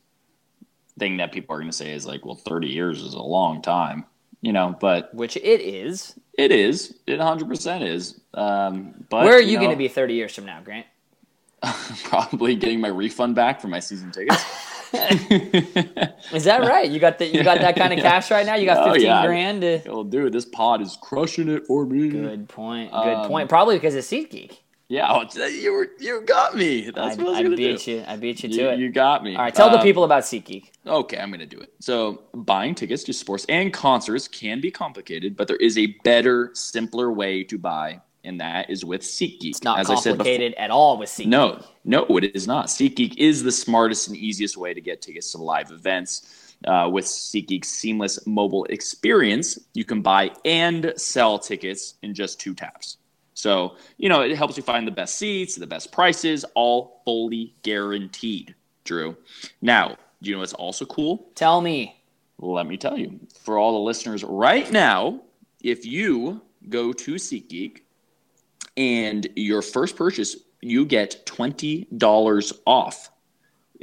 thing 0.99 1.17
that 1.19 1.33
people 1.33 1.55
are 1.55 1.59
going 1.59 1.71
to 1.71 1.77
say 1.77 1.93
is 1.93 2.07
like, 2.07 2.25
well, 2.25 2.35
thirty 2.35 2.69
years 2.69 3.03
is 3.03 3.15
a 3.15 3.23
long 3.23 3.63
time, 3.63 4.05
you 4.43 4.53
know. 4.53 4.77
But 4.79 5.15
which 5.15 5.37
it 5.37 5.61
is. 5.61 6.19
It 6.35 6.53
is. 6.53 6.95
It 7.07 7.21
hundred 7.21 7.49
percent 7.49 7.85
is. 7.85 8.20
Um, 8.35 9.06
but 9.08 9.25
where 9.25 9.37
are 9.37 9.41
you, 9.41 9.53
you 9.53 9.58
going 9.58 9.70
to 9.70 9.77
be 9.77 9.89
thirty 9.89 10.15
years 10.15 10.35
from 10.35 10.47
now, 10.47 10.61
Grant? 10.61 10.87
probably 12.05 12.55
getting 12.55 12.81
my 12.81 12.89
refund 12.89 13.35
back 13.35 13.61
for 13.61 13.69
my 13.69 13.81
season 13.81 14.13
tickets. 14.13 14.44
is 16.32 16.44
that 16.44 16.61
right? 16.63 16.89
You 16.89 16.99
got 16.99 17.19
the 17.19 17.27
you 17.27 17.43
got 17.43 17.58
that 17.58 17.77
kind 17.77 17.93
of 17.93 17.99
cash 18.03 18.31
right 18.31 18.47
now? 18.47 18.55
You 18.55 18.67
got 18.67 18.85
fifteen 18.85 19.11
oh, 19.11 19.20
yeah. 19.20 19.27
grand. 19.27 19.61
To... 19.63 19.82
Well, 19.87 20.05
dude, 20.05 20.32
this 20.32 20.44
pod 20.44 20.81
is 20.81 20.97
crushing 21.01 21.49
it 21.49 21.67
for 21.67 21.85
me. 21.85 22.08
Good 22.08 22.49
point. 22.49 22.93
Good 22.93 23.15
um, 23.15 23.29
point. 23.29 23.49
Probably 23.49 23.77
because 23.77 23.94
of 23.94 24.05
SeatGeek. 24.05 24.58
Yeah, 24.89 25.23
you 25.49 25.73
were 25.75 25.89
you 26.01 26.23
got 26.23 26.57
me. 26.57 26.91
That's 26.91 27.19
I, 27.19 27.23
what 27.23 27.35
I, 27.37 27.43
was 27.43 27.53
I 27.53 27.57
beat 27.57 27.81
do. 27.81 27.91
you. 27.93 28.05
I 28.09 28.17
beat 28.17 28.43
you 28.43 28.49
to 28.49 28.55
you, 28.55 28.69
it. 28.69 28.79
You 28.79 28.91
got 28.91 29.23
me. 29.23 29.37
All 29.37 29.43
right, 29.43 29.55
tell 29.55 29.67
um, 29.67 29.75
the 29.75 29.81
people 29.81 30.05
about 30.05 30.23
SeatGeek. 30.23 30.71
Okay, 30.87 31.19
I'm 31.19 31.29
going 31.29 31.41
to 31.41 31.47
do 31.47 31.61
it. 31.61 31.75
So, 31.79 32.23
buying 32.33 32.75
tickets 32.75 33.05
to 33.05 33.13
sports 33.13 33.45
and 33.51 33.71
concerts 33.71 34.27
can 34.29 34.63
be 34.63 34.71
complicated, 34.71 35.37
but 35.37 35.47
there 35.47 35.59
is 35.59 35.77
a 35.77 35.89
better, 36.05 36.51
simpler 36.55 37.13
way 37.13 37.45
to 37.45 37.59
buy, 37.59 38.01
and 38.25 38.41
that 38.41 38.71
is 38.71 38.83
with 38.83 39.03
SeatGeek. 39.03 39.51
It's 39.51 39.63
not 39.63 39.79
As 39.79 39.89
complicated 39.89 40.55
at 40.55 40.71
all 40.71 40.97
with 40.97 41.11
SeatGeek. 41.11 41.27
No, 41.27 41.63
no, 41.85 42.07
it 42.17 42.35
is 42.35 42.47
not. 42.47 42.69
SeatGeek 42.69 43.19
is 43.19 43.43
the 43.43 43.53
smartest 43.53 44.09
and 44.09 44.17
easiest 44.17 44.57
way 44.57 44.73
to 44.73 44.81
get 44.81 45.03
tickets 45.03 45.33
to 45.33 45.39
live 45.39 45.71
events. 45.71 46.55
Uh, 46.67 46.89
with 46.91 47.05
SeatGeek's 47.05 47.69
seamless 47.69 48.27
mobile 48.27 48.65
experience, 48.65 49.61
you 49.75 49.85
can 49.85 50.03
buy 50.03 50.31
and 50.45 50.93
sell 50.97 51.39
tickets 51.39 51.95
in 52.03 52.15
just 52.15 52.41
two 52.41 52.53
taps. 52.53 52.97
So, 53.39 53.77
you 53.99 54.09
know, 54.09 54.23
it 54.23 54.37
helps 54.37 54.57
you 54.57 54.65
find 54.65 54.85
the 54.85 54.91
best 54.91 55.15
seats, 55.15 55.55
the 55.55 55.67
best 55.69 55.93
prices, 55.93 56.45
all 56.57 57.03
fully 57.05 57.55
guaranteed, 57.63 58.57
Drew. 58.83 59.17
Now, 59.63 59.97
do 60.21 60.29
you 60.29 60.35
know 60.35 60.41
what's 60.41 60.55
also 60.55 60.85
cool? 60.87 61.31
Tell 61.37 61.61
me. 61.61 62.03
Let 62.41 62.67
me 62.67 62.77
tell 62.77 62.99
you. 62.99 63.21
For 63.39 63.57
all 63.57 63.75
the 63.75 63.79
listeners 63.79 64.25
right 64.25 64.69
now, 64.73 65.21
if 65.63 65.87
you 65.87 66.43
go 66.69 66.93
to 66.93 67.15
SeatGeek 67.15 67.83
and 68.77 69.29
your 69.37 69.63
first 69.63 69.95
purchase, 69.95 70.35
you 70.61 70.85
get 70.85 71.25
$20 71.25 72.53
off. 72.67 73.13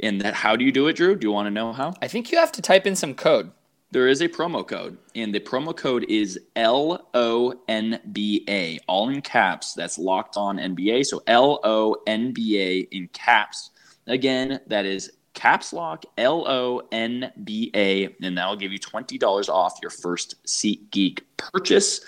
And 0.02 0.20
that 0.20 0.34
how 0.34 0.56
do 0.56 0.66
you 0.66 0.72
do 0.72 0.88
it, 0.88 0.96
Drew? 0.96 1.16
Do 1.16 1.26
you 1.26 1.32
want 1.32 1.46
to 1.46 1.50
know 1.50 1.72
how? 1.72 1.94
I 2.02 2.08
think 2.08 2.30
you 2.30 2.36
have 2.36 2.52
to 2.52 2.60
type 2.60 2.86
in 2.86 2.94
some 2.94 3.14
code. 3.14 3.50
There 3.92 4.08
is 4.08 4.20
a 4.20 4.28
promo 4.28 4.66
code, 4.66 4.98
and 5.14 5.32
the 5.32 5.38
promo 5.38 5.74
code 5.74 6.04
is 6.08 6.38
L 6.56 7.08
O 7.14 7.54
N 7.68 8.00
B 8.12 8.44
A, 8.48 8.80
all 8.88 9.08
in 9.10 9.22
caps. 9.22 9.74
That's 9.74 9.96
locked 9.96 10.36
on 10.36 10.56
NBA. 10.56 11.06
So 11.06 11.22
L 11.28 11.60
O 11.62 11.96
N 12.06 12.32
B 12.32 12.58
A 12.60 12.78
in 12.94 13.08
caps. 13.12 13.70
Again, 14.08 14.60
that 14.66 14.86
is 14.86 15.12
caps 15.34 15.72
lock 15.72 16.04
L 16.18 16.48
O 16.48 16.82
N 16.90 17.32
B 17.44 17.70
A, 17.76 18.08
and 18.22 18.36
that 18.36 18.48
will 18.48 18.56
give 18.56 18.72
you 18.72 18.78
twenty 18.78 19.18
dollars 19.18 19.48
off 19.48 19.78
your 19.80 19.90
first 19.90 20.42
SeatGeek 20.44 21.20
purchase. 21.36 22.00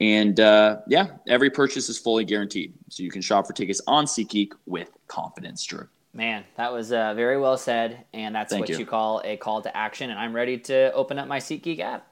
And 0.00 0.38
uh, 0.38 0.78
yeah, 0.86 1.08
every 1.26 1.50
purchase 1.50 1.88
is 1.88 1.98
fully 1.98 2.24
guaranteed, 2.24 2.72
so 2.88 3.02
you 3.02 3.10
can 3.10 3.22
shop 3.22 3.48
for 3.48 3.52
tickets 3.52 3.80
on 3.88 4.04
SeatGeek 4.04 4.52
with 4.66 4.90
confidence. 5.08 5.64
Drew. 5.64 5.88
Man, 6.16 6.44
that 6.56 6.72
was 6.72 6.92
uh, 6.92 7.12
very 7.14 7.38
well 7.38 7.58
said, 7.58 8.04
and 8.14 8.34
that's 8.34 8.50
Thank 8.50 8.62
what 8.62 8.68
you. 8.70 8.78
you. 8.78 8.86
call 8.86 9.20
a 9.24 9.36
call 9.36 9.60
to 9.62 9.76
action. 9.76 10.10
And 10.10 10.18
I'm 10.18 10.32
ready 10.34 10.56
to 10.60 10.90
open 10.94 11.18
up 11.18 11.28
my 11.28 11.38
SeatGeek 11.38 11.78
app. 11.80 12.06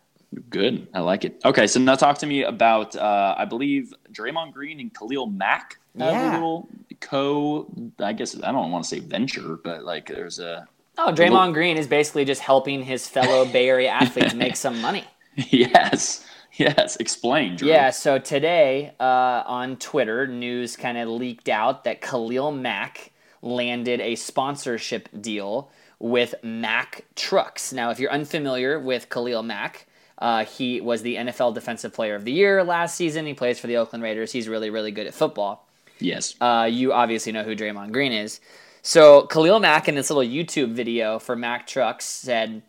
Good, 0.51 0.89
I 0.93 1.01
like 1.01 1.25
it. 1.25 1.41
Okay, 1.45 1.67
so 1.67 1.81
now 1.81 1.95
talk 1.95 2.19
to 2.19 2.27
me 2.27 2.43
about 2.43 2.95
uh, 2.97 3.35
I 3.39 3.45
believe 3.47 3.95
Draymond 4.13 4.53
Green 4.53 4.79
and 4.81 4.93
Khalil 4.93 5.27
Mack 5.27 5.79
have 5.99 6.13
Yeah. 6.13 6.33
a 6.33 6.35
little 6.35 6.69
co. 7.01 7.67
I 7.99 8.13
guess 8.13 8.37
I 8.43 8.53
don't 8.53 8.71
want 8.71 8.85
to 8.85 8.91
say 8.91 8.99
venture, 8.99 9.59
but 9.63 9.85
like 9.85 10.09
there's 10.09 10.39
a 10.39 10.67
Oh, 10.99 11.13
Draymond 11.13 11.55
Green 11.55 11.77
is 11.77 11.87
basically 11.87 12.25
just 12.25 12.41
helping 12.43 12.83
his 12.83 13.09
fellow 13.09 13.45
Bay 13.53 13.69
Area 13.69 13.89
athletes 13.91 14.35
make 14.35 14.57
some 14.57 14.81
money. 14.83 15.05
yes, 15.37 16.27
yes. 16.55 16.97
Explain, 16.97 17.57
Drew. 17.57 17.69
Yeah, 17.69 17.91
so 17.91 18.19
today 18.19 18.93
uh, 19.01 19.43
on 19.47 19.77
Twitter, 19.77 20.27
news 20.27 20.77
kind 20.77 20.99
of 20.99 21.09
leaked 21.09 21.49
out 21.49 21.85
that 21.85 22.01
Khalil 22.03 22.53
Mack 22.53 23.13
landed 23.45 24.01
a 24.01 24.17
sponsorship 24.17 25.09
deal 25.21 25.71
with 25.99 26.35
Mack 26.43 27.05
Trucks. 27.15 27.73
Now, 27.73 27.91
if 27.91 28.01
you're 28.01 28.11
unfamiliar 28.11 28.81
with 28.81 29.09
Khalil 29.11 29.43
Mack, 29.43 29.87
uh, 30.19 30.45
he 30.45 30.81
was 30.81 31.03
the 31.03 31.17
NFL 31.17 31.55
Defensive 31.55 31.93
Player 31.93 32.15
of 32.15 32.25
the 32.25 32.33
Year 32.33 32.65
last 32.65 32.97
season. 32.97 33.27
He 33.27 33.35
plays 33.35 33.59
for 33.59 33.67
the 33.67 33.77
Oakland 33.77 34.03
Raiders. 34.03 34.33
He's 34.33 34.49
really, 34.49 34.71
really 34.71 34.91
good 34.91 35.07
at 35.07 35.15
football. 35.15 35.69
Yes. 35.99 36.35
Uh, 36.41 36.69
you 36.71 36.93
obviously 36.93 37.33
know 37.33 37.43
who 37.43 37.55
Draymond 37.55 37.93
Green 37.93 38.13
is. 38.13 38.41
So 38.83 39.23
Khalil 39.23 39.61
Mack 39.61 39.89
in 39.89 39.95
this 39.95 40.11
little 40.11 40.31
YouTube 40.31 40.73
video 40.73 41.19
for 41.19 41.37
Mack 41.37 41.67
Trucks 41.67 42.05
said, 42.05 42.63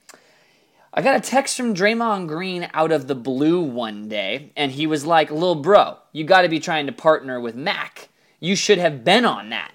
I 0.93 1.01
got 1.01 1.17
a 1.17 1.19
text 1.19 1.57
from 1.57 1.75
Draymond 1.75 2.27
Green 2.27 2.69
out 2.73 2.91
of 2.91 3.07
the 3.07 3.15
blue 3.15 3.61
one 3.61 4.07
day, 4.07 4.53
and 4.55 4.71
he 4.71 4.87
was 4.87 5.05
like, 5.05 5.29
Lil 5.29 5.55
bro, 5.55 5.97
you 6.13 6.23
got 6.23 6.43
to 6.43 6.49
be 6.49 6.59
trying 6.59 6.85
to 6.85 6.93
partner 6.93 7.39
with 7.39 7.55
Mack. 7.55 8.07
You 8.39 8.55
should 8.55 8.77
have 8.77 9.03
been 9.03 9.25
on 9.25 9.49
that. 9.49 9.74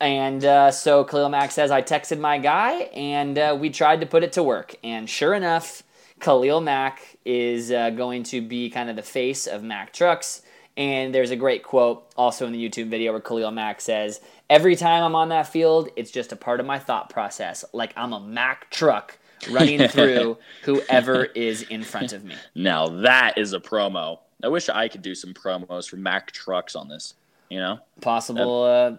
And 0.00 0.44
uh, 0.44 0.70
so 0.70 1.04
Khalil 1.04 1.28
Mack 1.28 1.50
says, 1.50 1.70
I 1.70 1.82
texted 1.82 2.18
my 2.18 2.38
guy, 2.38 2.72
and 2.94 3.38
uh, 3.38 3.56
we 3.58 3.70
tried 3.70 4.00
to 4.00 4.06
put 4.06 4.22
it 4.22 4.32
to 4.32 4.42
work. 4.42 4.74
And 4.82 5.08
sure 5.08 5.34
enough, 5.34 5.82
Khalil 6.20 6.60
Mack 6.60 7.18
is 7.24 7.70
uh, 7.70 7.90
going 7.90 8.22
to 8.24 8.40
be 8.40 8.70
kind 8.70 8.88
of 8.88 8.96
the 8.96 9.02
face 9.02 9.46
of 9.46 9.62
Mack 9.62 9.92
Trucks. 9.92 10.42
And 10.76 11.14
there's 11.14 11.30
a 11.30 11.36
great 11.36 11.62
quote 11.62 12.10
also 12.16 12.46
in 12.46 12.52
the 12.52 12.68
YouTube 12.68 12.88
video 12.88 13.12
where 13.12 13.20
Khalil 13.20 13.50
Mack 13.50 13.80
says, 13.80 14.20
Every 14.48 14.74
time 14.74 15.04
I'm 15.04 15.14
on 15.14 15.28
that 15.28 15.46
field, 15.46 15.90
it's 15.96 16.10
just 16.10 16.32
a 16.32 16.36
part 16.36 16.60
of 16.60 16.66
my 16.66 16.78
thought 16.78 17.10
process. 17.10 17.64
Like 17.72 17.92
I'm 17.96 18.12
a 18.12 18.20
Mack 18.20 18.70
truck 18.70 19.18
running 19.50 19.86
through 19.88 20.38
whoever 20.62 21.24
is 21.24 21.62
in 21.62 21.82
front 21.82 22.12
of 22.12 22.24
me. 22.24 22.34
Now 22.54 22.88
that 22.88 23.36
is 23.36 23.52
a 23.52 23.60
promo. 23.60 24.20
I 24.42 24.48
wish 24.48 24.68
I 24.68 24.88
could 24.88 25.02
do 25.02 25.14
some 25.14 25.34
promos 25.34 25.88
for 25.88 25.96
Mack 25.96 26.32
trucks 26.32 26.74
on 26.74 26.88
this. 26.88 27.14
You 27.50 27.58
know? 27.58 27.78
Possible. 28.00 28.62
Uh, 28.62 28.96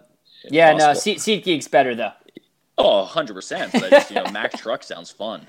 yeah, 0.50 0.72
no, 0.72 0.86
possible. 0.86 1.18
Seat, 1.18 1.44
SeatGeek's 1.44 1.68
better 1.68 1.94
though. 1.94 2.12
Oh, 2.78 2.98
100 3.00 3.34
percent. 3.34 3.72
But 3.72 3.90
just, 3.90 4.10
you 4.10 4.16
know, 4.16 4.30
Mack 4.30 4.52
truck 4.58 4.82
sounds 4.82 5.10
fun. 5.10 5.46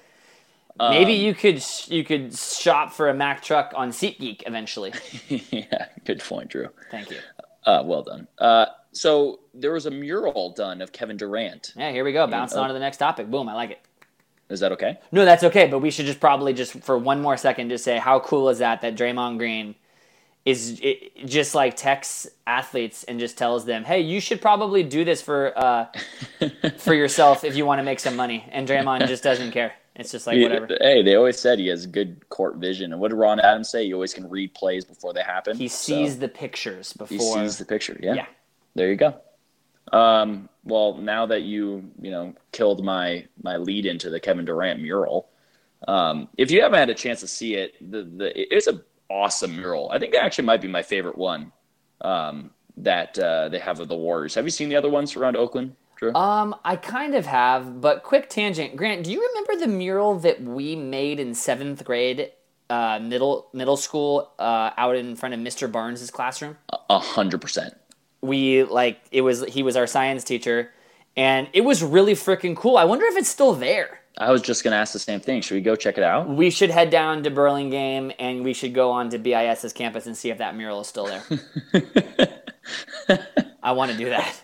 Maybe 0.79 1.13
Um, 1.13 1.21
you 1.21 1.35
could 1.35 1.63
you 1.87 2.03
could 2.03 2.35
shop 2.35 2.93
for 2.93 3.09
a 3.09 3.13
Mack 3.13 3.43
truck 3.43 3.73
on 3.75 3.91
SeatGeek 3.91 4.43
eventually. 4.47 4.93
yeah, 5.27 5.87
good 6.05 6.19
point, 6.19 6.49
Drew. 6.49 6.69
Thank 6.89 7.11
you. 7.11 7.17
Uh, 7.65 7.83
well 7.85 8.01
done. 8.01 8.27
Uh, 8.39 8.65
so 8.91 9.39
there 9.53 9.71
was 9.71 9.85
a 9.85 9.91
mural 9.91 10.51
done 10.51 10.81
of 10.81 10.91
Kevin 10.91 11.17
Durant. 11.17 11.73
Yeah, 11.75 11.91
here 11.91 12.03
we 12.03 12.11
go. 12.11 12.25
Bouncing 12.27 12.59
oh. 12.59 12.63
on 12.63 12.67
to 12.69 12.73
the 12.73 12.79
next 12.79 12.97
topic. 12.97 13.29
Boom, 13.29 13.47
I 13.47 13.53
like 13.53 13.71
it. 13.71 13.79
Is 14.49 14.59
that 14.59 14.71
okay? 14.73 14.97
No, 15.11 15.25
that's 15.25 15.43
okay, 15.43 15.67
but 15.67 15.79
we 15.79 15.89
should 15.89 16.05
just 16.05 16.19
probably 16.19 16.53
just 16.53 16.73
for 16.83 16.97
one 16.97 17.21
more 17.21 17.37
second 17.37 17.69
just 17.69 17.83
say 17.83 17.97
how 17.97 18.19
cool 18.19 18.49
is 18.49 18.59
that 18.59 18.81
that 18.81 18.95
Draymond 18.95 19.37
Green 19.37 19.75
is 20.45 20.79
it, 20.81 21.25
just 21.25 21.55
like 21.55 21.75
texts 21.75 22.27
athletes 22.45 23.03
and 23.05 23.19
just 23.19 23.37
tells 23.37 23.65
them, 23.65 23.83
"Hey, 23.83 24.01
you 24.01 24.19
should 24.19 24.41
probably 24.41 24.83
do 24.83 25.05
this 25.05 25.21
for 25.21 25.57
uh, 25.57 25.87
for 26.77 26.93
yourself 26.93 27.43
if 27.43 27.55
you 27.55 27.65
want 27.65 27.79
to 27.79 27.83
make 27.83 27.99
some 27.99 28.15
money." 28.15 28.45
And 28.51 28.67
Draymond 28.67 29.07
just 29.07 29.23
doesn't 29.23 29.51
care. 29.51 29.73
It's 29.95 30.11
just 30.11 30.25
like 30.27 30.41
whatever. 30.41 30.67
Hey, 30.81 31.03
they 31.03 31.15
always 31.15 31.39
said 31.39 31.59
he 31.59 31.67
has 31.67 31.85
good 31.85 32.27
court 32.29 32.55
vision. 32.55 32.91
And 32.91 32.99
what 32.99 33.09
did 33.11 33.17
Ron 33.17 33.39
Adams 33.39 33.69
say? 33.69 33.85
He 33.85 33.93
always 33.93 34.13
can 34.13 34.27
read 34.29 34.53
plays 34.55 34.83
before 34.83 35.13
they 35.13 35.21
happen. 35.21 35.55
He 35.55 35.67
So 35.67 35.93
sees 35.93 36.17
the 36.17 36.27
pictures 36.27 36.93
before. 36.93 37.15
he 37.15 37.19
sees 37.19 37.57
the 37.57 37.65
picture. 37.65 37.97
Yeah. 38.01 38.15
Yeah. 38.15 38.25
There 38.75 38.89
you 38.89 38.95
go. 38.95 39.15
Um, 39.91 40.49
well, 40.63 40.97
now 40.97 41.25
that 41.27 41.43
you 41.43 41.91
you 42.01 42.11
know 42.11 42.33
killed 42.51 42.83
my 42.83 43.27
my 43.43 43.57
lead 43.57 43.85
into 43.85 44.09
the 44.09 44.19
Kevin 44.19 44.45
Durant 44.45 44.81
mural, 44.81 45.29
um, 45.87 46.27
if 46.37 46.49
you 46.51 46.61
haven't 46.63 46.79
had 46.79 46.89
a 46.89 46.95
chance 46.95 47.19
to 47.19 47.27
see 47.27 47.55
it, 47.55 47.75
the 47.91 48.03
the 48.03 48.55
it's 48.55 48.67
a 48.67 48.81
awesome 49.13 49.55
mural. 49.55 49.89
I 49.91 49.99
think 49.99 50.13
that 50.13 50.23
actually 50.23 50.45
might 50.45 50.61
be 50.61 50.67
my 50.67 50.81
favorite 50.83 51.17
one 51.17 51.51
um, 52.01 52.51
that 52.77 53.17
uh, 53.19 53.49
they 53.49 53.59
have 53.59 53.79
of 53.79 53.87
the 53.87 53.95
Warriors. 53.95 54.35
Have 54.35 54.45
you 54.45 54.51
seen 54.51 54.69
the 54.69 54.75
other 54.75 54.89
ones 54.89 55.15
around 55.15 55.37
Oakland, 55.37 55.75
Drew? 55.97 56.13
Um, 56.15 56.55
I 56.65 56.75
kind 56.75 57.13
of 57.15 57.25
have, 57.27 57.79
but 57.81 58.03
quick 58.03 58.29
tangent. 58.29 58.75
Grant, 58.75 59.03
do 59.03 59.11
you 59.11 59.21
remember 59.27 59.55
the 59.65 59.71
mural 59.71 60.17
that 60.19 60.41
we 60.41 60.75
made 60.75 61.19
in 61.19 61.33
seventh 61.35 61.83
grade, 61.85 62.31
uh, 62.69 62.99
middle 62.99 63.49
middle 63.53 63.77
school, 63.77 64.31
uh, 64.39 64.71
out 64.77 64.95
in 64.95 65.15
front 65.15 65.35
of 65.35 65.39
Mr. 65.41 65.71
Barnes's 65.71 66.09
classroom? 66.11 66.57
A 66.89 66.99
hundred 66.99 67.41
percent. 67.41 67.75
we 68.21 68.63
like 68.63 68.99
it 69.11 69.21
was 69.21 69.43
he 69.45 69.61
was 69.63 69.75
our 69.75 69.85
science 69.87 70.23
teacher 70.23 70.71
and 71.15 71.47
it 71.53 71.61
was 71.61 71.83
really 71.83 72.13
freaking 72.13 72.55
cool 72.55 72.77
i 72.77 72.83
wonder 72.85 73.05
if 73.05 73.15
it's 73.17 73.29
still 73.29 73.53
there 73.53 73.99
I 74.17 74.31
was 74.31 74.41
just 74.41 74.63
gonna 74.63 74.75
ask 74.75 74.93
the 74.93 74.99
same 74.99 75.19
thing. 75.19 75.41
Should 75.41 75.55
we 75.55 75.61
go 75.61 75.75
check 75.75 75.97
it 75.97 76.03
out? 76.03 76.29
we 76.29 76.49
should 76.49 76.69
head 76.69 76.89
down 76.89 77.23
to 77.23 77.31
burlingame 77.31 78.11
and 78.19 78.43
we 78.43 78.53
should 78.53 78.73
go 78.73 78.91
on 78.91 79.09
to 79.09 79.17
bis's 79.17 79.73
campus 79.73 80.05
and 80.05 80.15
see 80.17 80.29
if 80.29 80.37
that 80.37 80.55
mural 80.55 80.81
is 80.81 80.87
still 80.87 81.05
there 81.05 81.23
i 83.63 83.71
want 83.71 83.91
to 83.91 83.97
do 83.97 84.09
that 84.09 84.39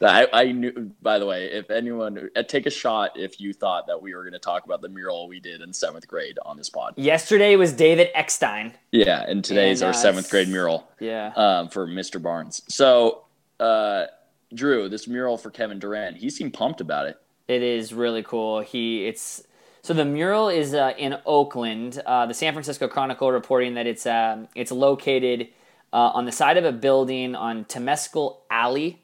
I, 0.00 0.26
I 0.32 0.52
knew. 0.52 0.92
By 1.02 1.18
the 1.18 1.26
way, 1.26 1.46
if 1.46 1.70
anyone 1.70 2.30
uh, 2.34 2.42
take 2.44 2.64
a 2.64 2.70
shot 2.70 3.18
if 3.18 3.38
you 3.38 3.52
thought 3.52 3.86
that 3.88 4.00
we 4.00 4.14
were 4.14 4.22
going 4.22 4.32
to 4.32 4.38
talk 4.38 4.64
about 4.64 4.80
the 4.80 4.88
mural 4.88 5.28
we 5.28 5.40
did 5.40 5.60
in 5.60 5.72
seventh 5.74 6.08
grade 6.08 6.38
on 6.46 6.56
this 6.56 6.70
pod. 6.70 6.94
yesterday 6.96 7.56
was 7.56 7.72
david 7.72 8.08
eckstein 8.14 8.72
Yeah, 8.92 9.24
and 9.28 9.44
today's 9.44 9.82
And, 9.82 9.88
our 9.88 9.94
uh, 9.94 9.96
seventh 9.96 10.30
grade 10.30 10.48
mural 10.48 10.88
yeah 11.00 11.32
um, 11.36 11.68
for 11.68 11.86
Mr. 11.86 12.22
Barnes. 12.22 12.62
So, 12.68 13.24
uh, 13.60 14.06
Drew, 14.54 14.88
this 14.88 15.06
mural 15.08 15.36
for 15.36 15.50
Kevin 15.50 15.78
Durant, 15.78 16.16
he 16.16 16.30
seemed 16.30 16.54
pumped 16.54 16.80
about 16.80 17.06
it. 17.08 17.20
It 17.48 17.62
is 17.62 17.92
really 17.92 18.22
cool. 18.22 18.60
He 18.60 19.06
it's 19.06 19.42
so 19.82 19.94
the 19.94 20.04
mural 20.04 20.48
is 20.48 20.74
uh, 20.74 20.94
in 20.98 21.16
Oakland. 21.24 22.02
Uh, 22.04 22.26
the 22.26 22.34
San 22.34 22.52
Francisco 22.52 22.88
Chronicle 22.88 23.30
reporting 23.30 23.74
that 23.74 23.86
it's 23.86 24.04
um, 24.06 24.48
it's 24.54 24.72
located 24.72 25.48
uh, 25.92 26.10
on 26.14 26.24
the 26.24 26.32
side 26.32 26.56
of 26.56 26.64
a 26.64 26.72
building 26.72 27.34
on 27.34 27.64
Temescal 27.64 28.38
Alley 28.50 29.00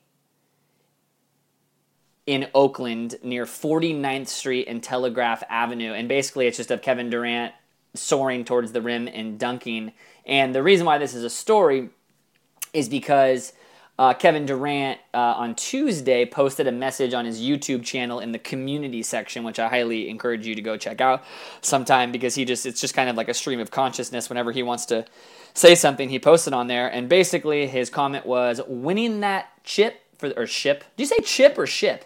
in 2.26 2.48
Oakland 2.54 3.16
near 3.22 3.44
49th 3.44 4.28
Street 4.28 4.66
and 4.68 4.82
Telegraph 4.82 5.42
Avenue. 5.48 5.92
And 5.92 6.08
basically, 6.08 6.46
it's 6.46 6.56
just 6.56 6.70
of 6.70 6.82
Kevin 6.82 7.10
Durant 7.10 7.52
soaring 7.94 8.44
towards 8.44 8.72
the 8.72 8.82
rim 8.82 9.08
and 9.08 9.38
dunking. 9.38 9.92
And 10.26 10.54
the 10.54 10.62
reason 10.62 10.86
why 10.86 10.98
this 10.98 11.14
is 11.14 11.24
a 11.24 11.30
story 11.30 11.90
is 12.72 12.88
because 12.88 13.52
uh, 14.02 14.12
Kevin 14.12 14.44
Durant 14.46 14.98
uh, 15.14 15.18
on 15.18 15.54
Tuesday 15.54 16.24
posted 16.26 16.66
a 16.66 16.72
message 16.72 17.14
on 17.14 17.24
his 17.24 17.40
YouTube 17.40 17.84
channel 17.84 18.18
in 18.18 18.32
the 18.32 18.38
community 18.40 19.00
section, 19.00 19.44
which 19.44 19.60
I 19.60 19.68
highly 19.68 20.08
encourage 20.08 20.44
you 20.44 20.56
to 20.56 20.60
go 20.60 20.76
check 20.76 21.00
out 21.00 21.22
sometime 21.60 22.10
because 22.10 22.34
he 22.34 22.44
just 22.44 22.66
it's 22.66 22.80
just 22.80 22.94
kind 22.94 23.08
of 23.08 23.14
like 23.14 23.28
a 23.28 23.34
stream 23.34 23.60
of 23.60 23.70
consciousness 23.70 24.28
whenever 24.28 24.50
he 24.50 24.64
wants 24.64 24.86
to 24.86 25.04
say 25.54 25.76
something 25.76 26.08
he 26.08 26.18
posted 26.18 26.52
on 26.52 26.66
there 26.66 26.88
and 26.88 27.08
basically 27.08 27.68
his 27.68 27.90
comment 27.90 28.26
was 28.26 28.60
winning 28.66 29.20
that 29.20 29.50
chip 29.62 30.00
for 30.18 30.30
or 30.36 30.48
ship. 30.48 30.82
Do 30.96 31.04
you 31.04 31.06
say 31.06 31.20
chip 31.20 31.56
or 31.56 31.68
ship? 31.68 32.04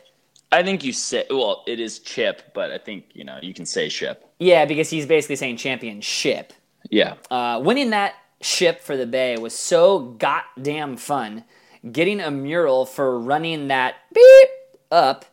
I 0.53 0.63
think 0.63 0.85
you 0.85 0.93
say, 0.93 1.25
well, 1.31 1.65
it 1.67 1.81
is 1.81 2.01
chip, 2.01 2.53
but 2.53 2.73
I 2.73 2.77
think, 2.77 3.07
you 3.15 3.25
know, 3.25 3.39
you 3.41 3.55
can 3.55 3.65
say 3.65 3.89
ship. 3.89 4.31
Yeah, 4.39 4.67
because 4.67 4.91
he's 4.91 5.07
basically 5.07 5.37
saying 5.37 5.57
championship. 5.57 6.53
Yeah. 6.91 7.15
Uh, 7.31 7.59
winning 7.65 7.89
that 7.91 8.17
ship 8.43 8.83
for 8.83 8.99
the 8.99 9.07
Bay 9.07 9.39
was 9.39 9.55
so 9.55 9.99
goddamn 10.19 10.99
fun. 10.99 11.45
Getting 11.91 12.21
a 12.21 12.31
mural 12.31 12.87
for 12.87 13.19
running 13.19 13.69
that 13.69 13.97
beep 14.13 14.49
up 14.91 15.25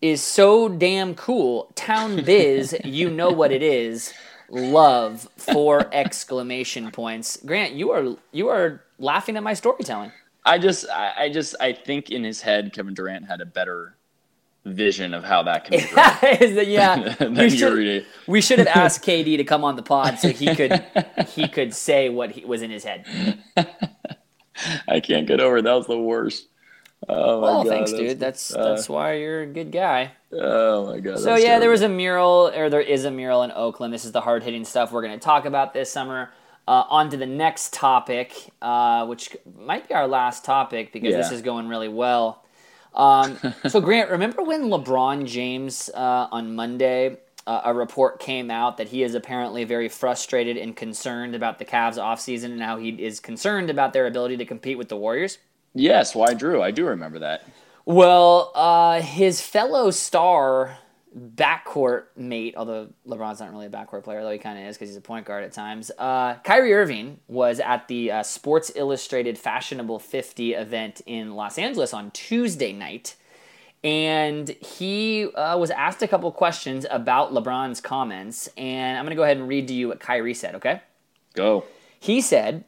is 0.00 0.22
so 0.22 0.68
damn 0.68 1.14
cool. 1.14 1.72
Town 1.74 2.22
Biz, 2.24 2.76
you 2.84 3.10
know 3.10 3.30
what 3.30 3.52
it 3.52 3.62
is. 3.62 4.14
Love 4.48 5.28
four 5.36 5.88
exclamation 5.92 6.90
points. 6.90 7.38
Grant, 7.44 7.74
you 7.74 7.90
are 7.90 8.16
you 8.32 8.48
are 8.48 8.82
laughing 8.98 9.36
at 9.36 9.42
my 9.42 9.54
storytelling. 9.54 10.12
I 10.44 10.56
just, 10.58 10.88
I, 10.88 11.24
I 11.24 11.28
just, 11.28 11.54
I 11.60 11.74
think 11.74 12.10
in 12.10 12.24
his 12.24 12.40
head, 12.40 12.72
Kevin 12.72 12.94
Durant 12.94 13.26
had 13.26 13.42
a 13.42 13.44
better 13.44 13.94
vision 14.64 15.12
of 15.12 15.24
how 15.24 15.42
that 15.42 15.64
can 15.64 15.78
be 15.78 15.84
run. 15.94 16.68
Yeah, 16.68 17.14
Than 17.18 17.34
we 17.34 17.50
should, 17.50 18.06
we 18.26 18.40
should 18.40 18.58
have 18.58 18.68
asked 18.68 19.04
KD 19.04 19.36
to 19.36 19.44
come 19.44 19.64
on 19.64 19.76
the 19.76 19.82
pod 19.82 20.18
so 20.18 20.30
he 20.30 20.54
could 20.54 20.84
he 21.28 21.48
could 21.48 21.74
say 21.74 22.08
what 22.08 22.30
he 22.30 22.44
was 22.46 22.62
in 22.62 22.70
his 22.70 22.84
head. 22.84 23.04
I 24.88 25.00
can't 25.00 25.26
get 25.26 25.40
over 25.40 25.58
it. 25.58 25.62
that 25.62 25.72
was 25.72 25.86
the 25.86 25.98
worst. 25.98 26.46
Oh 27.08 27.40
my 27.40 27.46
Well, 27.46 27.64
god! 27.64 27.70
thanks, 27.70 27.92
dude. 27.92 28.18
That's 28.18 28.54
uh, 28.54 28.70
that's 28.70 28.88
why 28.88 29.14
you're 29.14 29.42
a 29.42 29.46
good 29.46 29.70
guy. 29.70 30.12
Oh 30.32 30.86
my 30.86 30.98
god! 31.00 31.18
So 31.18 31.24
that's 31.26 31.44
yeah, 31.44 31.58
there 31.58 31.70
was 31.70 31.82
a 31.82 31.88
mural, 31.88 32.50
or 32.54 32.68
there 32.68 32.80
is 32.80 33.04
a 33.04 33.10
mural 33.10 33.42
in 33.44 33.52
Oakland. 33.52 33.94
This 33.94 34.04
is 34.04 34.12
the 34.12 34.20
hard 34.20 34.42
hitting 34.42 34.64
stuff 34.64 34.90
we're 34.90 35.02
going 35.02 35.18
to 35.18 35.24
talk 35.24 35.44
about 35.44 35.72
this 35.74 35.90
summer. 35.92 36.30
Uh, 36.66 36.84
on 36.90 37.08
to 37.08 37.16
the 37.16 37.24
next 37.24 37.72
topic, 37.72 38.34
uh, 38.60 39.06
which 39.06 39.34
might 39.58 39.88
be 39.88 39.94
our 39.94 40.06
last 40.06 40.44
topic 40.44 40.92
because 40.92 41.14
this 41.14 41.32
is 41.32 41.40
going 41.40 41.66
really 41.66 41.88
well. 41.88 42.44
Um, 42.94 43.38
so 43.68 43.80
Grant, 43.80 44.10
remember 44.10 44.42
when 44.42 44.64
LeBron 44.64 45.24
James 45.24 45.88
uh, 45.94 46.26
on 46.30 46.54
Monday, 46.54 47.16
uh, 47.48 47.62
a 47.64 47.72
report 47.72 48.20
came 48.20 48.50
out 48.50 48.76
that 48.76 48.88
he 48.88 49.02
is 49.02 49.14
apparently 49.14 49.64
very 49.64 49.88
frustrated 49.88 50.58
and 50.58 50.76
concerned 50.76 51.34
about 51.34 51.58
the 51.58 51.64
Cavs 51.64 51.96
offseason 51.96 52.52
and 52.52 52.62
how 52.62 52.76
he 52.76 52.90
is 52.90 53.20
concerned 53.20 53.70
about 53.70 53.94
their 53.94 54.06
ability 54.06 54.36
to 54.36 54.44
compete 54.44 54.76
with 54.76 54.90
the 54.90 54.96
Warriors? 54.96 55.38
Yes, 55.74 56.14
why 56.14 56.34
Drew? 56.34 56.62
I 56.62 56.70
do 56.70 56.84
remember 56.84 57.20
that. 57.20 57.44
Well, 57.86 58.52
uh, 58.54 59.00
his 59.00 59.40
fellow 59.40 59.90
star 59.90 60.76
backcourt 61.16 62.04
mate, 62.16 62.52
although 62.54 62.90
LeBron's 63.06 63.40
not 63.40 63.50
really 63.50 63.64
a 63.64 63.70
backcourt 63.70 64.04
player, 64.04 64.22
though 64.22 64.30
he 64.30 64.36
kind 64.36 64.58
of 64.58 64.66
is 64.66 64.76
because 64.76 64.90
he's 64.90 64.98
a 64.98 65.00
point 65.00 65.24
guard 65.24 65.42
at 65.42 65.52
times. 65.52 65.90
Uh, 65.96 66.34
Kyrie 66.44 66.74
Irving 66.74 67.18
was 67.28 67.60
at 67.60 67.88
the 67.88 68.12
uh, 68.12 68.22
Sports 68.22 68.70
Illustrated 68.74 69.38
Fashionable 69.38 69.98
50 70.00 70.52
event 70.52 71.00
in 71.06 71.34
Los 71.34 71.56
Angeles 71.56 71.94
on 71.94 72.10
Tuesday 72.10 72.74
night. 72.74 73.16
And 73.84 74.48
he 74.48 75.26
uh, 75.26 75.56
was 75.56 75.70
asked 75.70 76.02
a 76.02 76.08
couple 76.08 76.30
questions 76.32 76.84
about 76.90 77.32
LeBron's 77.32 77.80
comments. 77.80 78.48
And 78.56 78.98
I'm 78.98 79.04
going 79.04 79.10
to 79.10 79.16
go 79.16 79.22
ahead 79.22 79.36
and 79.36 79.48
read 79.48 79.68
to 79.68 79.74
you 79.74 79.88
what 79.88 80.00
Kyrie 80.00 80.34
said, 80.34 80.56
okay? 80.56 80.82
Go. 81.34 81.64
He 82.00 82.20
said, 82.20 82.64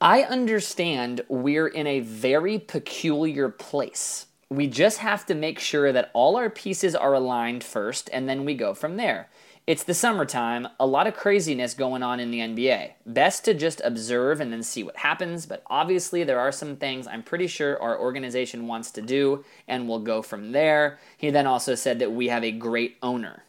I 0.00 0.22
understand 0.22 1.22
we're 1.28 1.68
in 1.68 1.86
a 1.86 2.00
very 2.00 2.58
peculiar 2.58 3.48
place. 3.48 4.26
We 4.50 4.66
just 4.66 4.98
have 4.98 5.26
to 5.26 5.34
make 5.34 5.58
sure 5.58 5.92
that 5.92 6.10
all 6.12 6.36
our 6.36 6.50
pieces 6.50 6.94
are 6.94 7.14
aligned 7.14 7.64
first, 7.64 8.10
and 8.12 8.28
then 8.28 8.44
we 8.44 8.54
go 8.54 8.74
from 8.74 8.96
there. 8.96 9.28
It's 9.66 9.84
the 9.84 9.94
summertime, 9.94 10.68
a 10.78 10.86
lot 10.86 11.06
of 11.06 11.14
craziness 11.16 11.72
going 11.72 12.02
on 12.02 12.20
in 12.20 12.30
the 12.30 12.40
NBA. 12.40 12.92
Best 13.06 13.46
to 13.46 13.54
just 13.54 13.80
observe 13.82 14.40
and 14.40 14.52
then 14.52 14.62
see 14.62 14.82
what 14.82 14.96
happens, 14.98 15.46
but 15.46 15.62
obviously 15.68 16.22
there 16.22 16.38
are 16.38 16.52
some 16.52 16.76
things 16.76 17.06
I'm 17.06 17.22
pretty 17.22 17.46
sure 17.46 17.80
our 17.80 17.98
organization 17.98 18.66
wants 18.66 18.90
to 18.92 19.02
do, 19.02 19.42
and 19.66 19.88
we'll 19.88 20.00
go 20.00 20.20
from 20.20 20.52
there. 20.52 20.98
He 21.16 21.30
then 21.30 21.46
also 21.46 21.74
said 21.74 21.98
that 22.00 22.12
we 22.12 22.28
have 22.28 22.44
a 22.44 22.52
great 22.52 22.98
owner. 23.02 23.44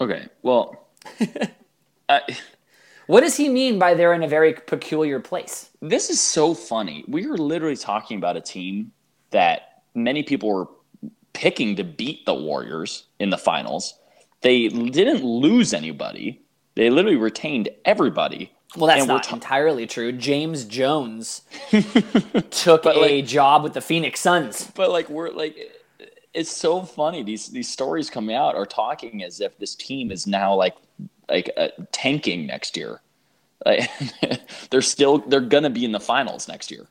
Okay. 0.00 0.26
Well, 0.42 0.88
I, 2.08 2.22
What 3.06 3.22
does 3.22 3.36
he 3.36 3.48
mean 3.48 3.78
by 3.78 3.94
they're 3.94 4.12
in 4.12 4.22
a 4.22 4.28
very 4.28 4.52
peculiar 4.54 5.18
place? 5.20 5.70
this 5.80 6.10
is 6.10 6.20
so 6.20 6.54
funny. 6.54 7.04
We 7.08 7.26
were 7.26 7.38
literally 7.38 7.76
talking 7.76 8.18
about 8.18 8.36
a 8.36 8.40
team 8.40 8.92
that 9.30 9.82
many 9.94 10.22
people 10.22 10.50
were 10.52 10.68
picking 11.32 11.76
to 11.76 11.84
beat 11.84 12.26
the 12.26 12.34
Warriors 12.34 13.04
in 13.18 13.30
the 13.30 13.38
finals. 13.38 13.94
They 14.42 14.68
didn't 14.68 15.24
lose 15.24 15.74
anybody. 15.74 16.40
They 16.74 16.90
literally 16.90 17.16
retained 17.16 17.68
everybody. 17.84 18.52
Well, 18.76 18.86
that's 18.86 19.00
And 19.00 19.08
not 19.08 19.24
ta- 19.24 19.34
entirely 19.36 19.86
true. 19.86 20.12
James 20.12 20.64
Jones 20.64 21.42
took 22.50 22.82
But, 22.82 22.96
a 22.96 23.00
like- 23.00 23.26
job 23.26 23.62
with 23.62 23.72
the 23.74 23.80
Phoenix 23.80 24.20
Suns. 24.20 24.70
But 24.74 24.90
like 24.90 25.08
we're 25.08 25.30
like 25.30 25.56
it's 26.34 26.50
so 26.50 26.82
funny. 26.82 27.22
These 27.22 27.48
these 27.48 27.68
stories 27.68 28.10
coming 28.10 28.36
out 28.36 28.54
are 28.54 28.66
talking 28.66 29.24
as 29.24 29.40
if 29.40 29.58
this 29.58 29.74
team 29.74 30.12
is 30.12 30.26
now 30.26 30.54
like 30.54 30.76
like 31.28 31.50
uh, 31.56 31.68
tanking 31.92 32.46
next 32.46 32.76
year. 32.76 33.00
Like 33.66 33.90
they're 34.70 34.82
still 34.82 35.18
they're 35.18 35.40
gonna 35.40 35.70
be 35.70 35.84
in 35.84 35.92
the 35.92 36.00
finals 36.00 36.46
next 36.46 36.70
year. 36.70 36.86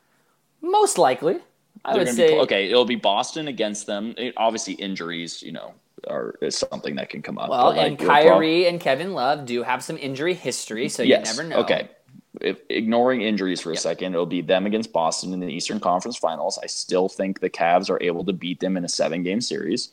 Most 0.62 0.98
likely, 0.98 1.38
I 1.86 1.94
They're 1.94 2.06
would 2.06 2.14
say. 2.16 2.28
be 2.34 2.40
okay. 2.42 2.70
It'll 2.70 2.84
be 2.86 2.96
Boston 2.96 3.48
against 3.48 3.86
them. 3.86 4.16
It- 4.18 4.34
obviously, 4.36 4.74
injuries, 4.74 5.42
you 5.44 5.52
know, 5.52 5.74
are 6.08 6.36
is 6.42 6.58
something 6.58 6.96
that 6.96 7.10
can 7.10 7.22
come 7.22 7.38
up. 7.38 7.50
Well, 7.50 7.68
like, 7.68 7.78
and 7.78 7.94
it'll 7.94 8.06
prob- 8.06 8.24
Kyrie 8.24 8.68
and 8.68 8.80
Kevin 8.80 9.14
Love 9.14 9.46
do 9.46 9.64
have 9.64 9.84
some 9.84 9.98
injury 9.98 10.34
history, 10.34 10.90
so 10.90 11.04
yes, 11.04 11.28
you 11.28 11.38
never 11.44 11.50
know. 11.50 11.62
Okay, 11.62 11.90
if, 12.42 12.60
ignoring 12.70 13.22
injuries 13.22 13.62
for 13.62 13.72
a 13.72 13.78
second, 13.78 14.14
it'll 14.14 14.26
be 14.26 14.42
them 14.42 14.66
against 14.66 14.94
Boston 14.94 15.34
in 15.34 15.40
the 15.40 15.48
Eastern 15.48 15.80
Conference 15.80 16.18
Finals. 16.18 16.60
I 16.62 16.68
still 16.68 17.10
think 17.10 17.40
the 17.40 17.50
Cavs 17.50 17.90
are 17.90 18.02
able 18.02 18.24
to 18.26 18.34
beat 18.34 18.60
them 18.60 18.78
in 18.78 18.86
a 18.86 18.90
seven 18.90 19.24
game 19.24 19.42
series, 19.42 19.90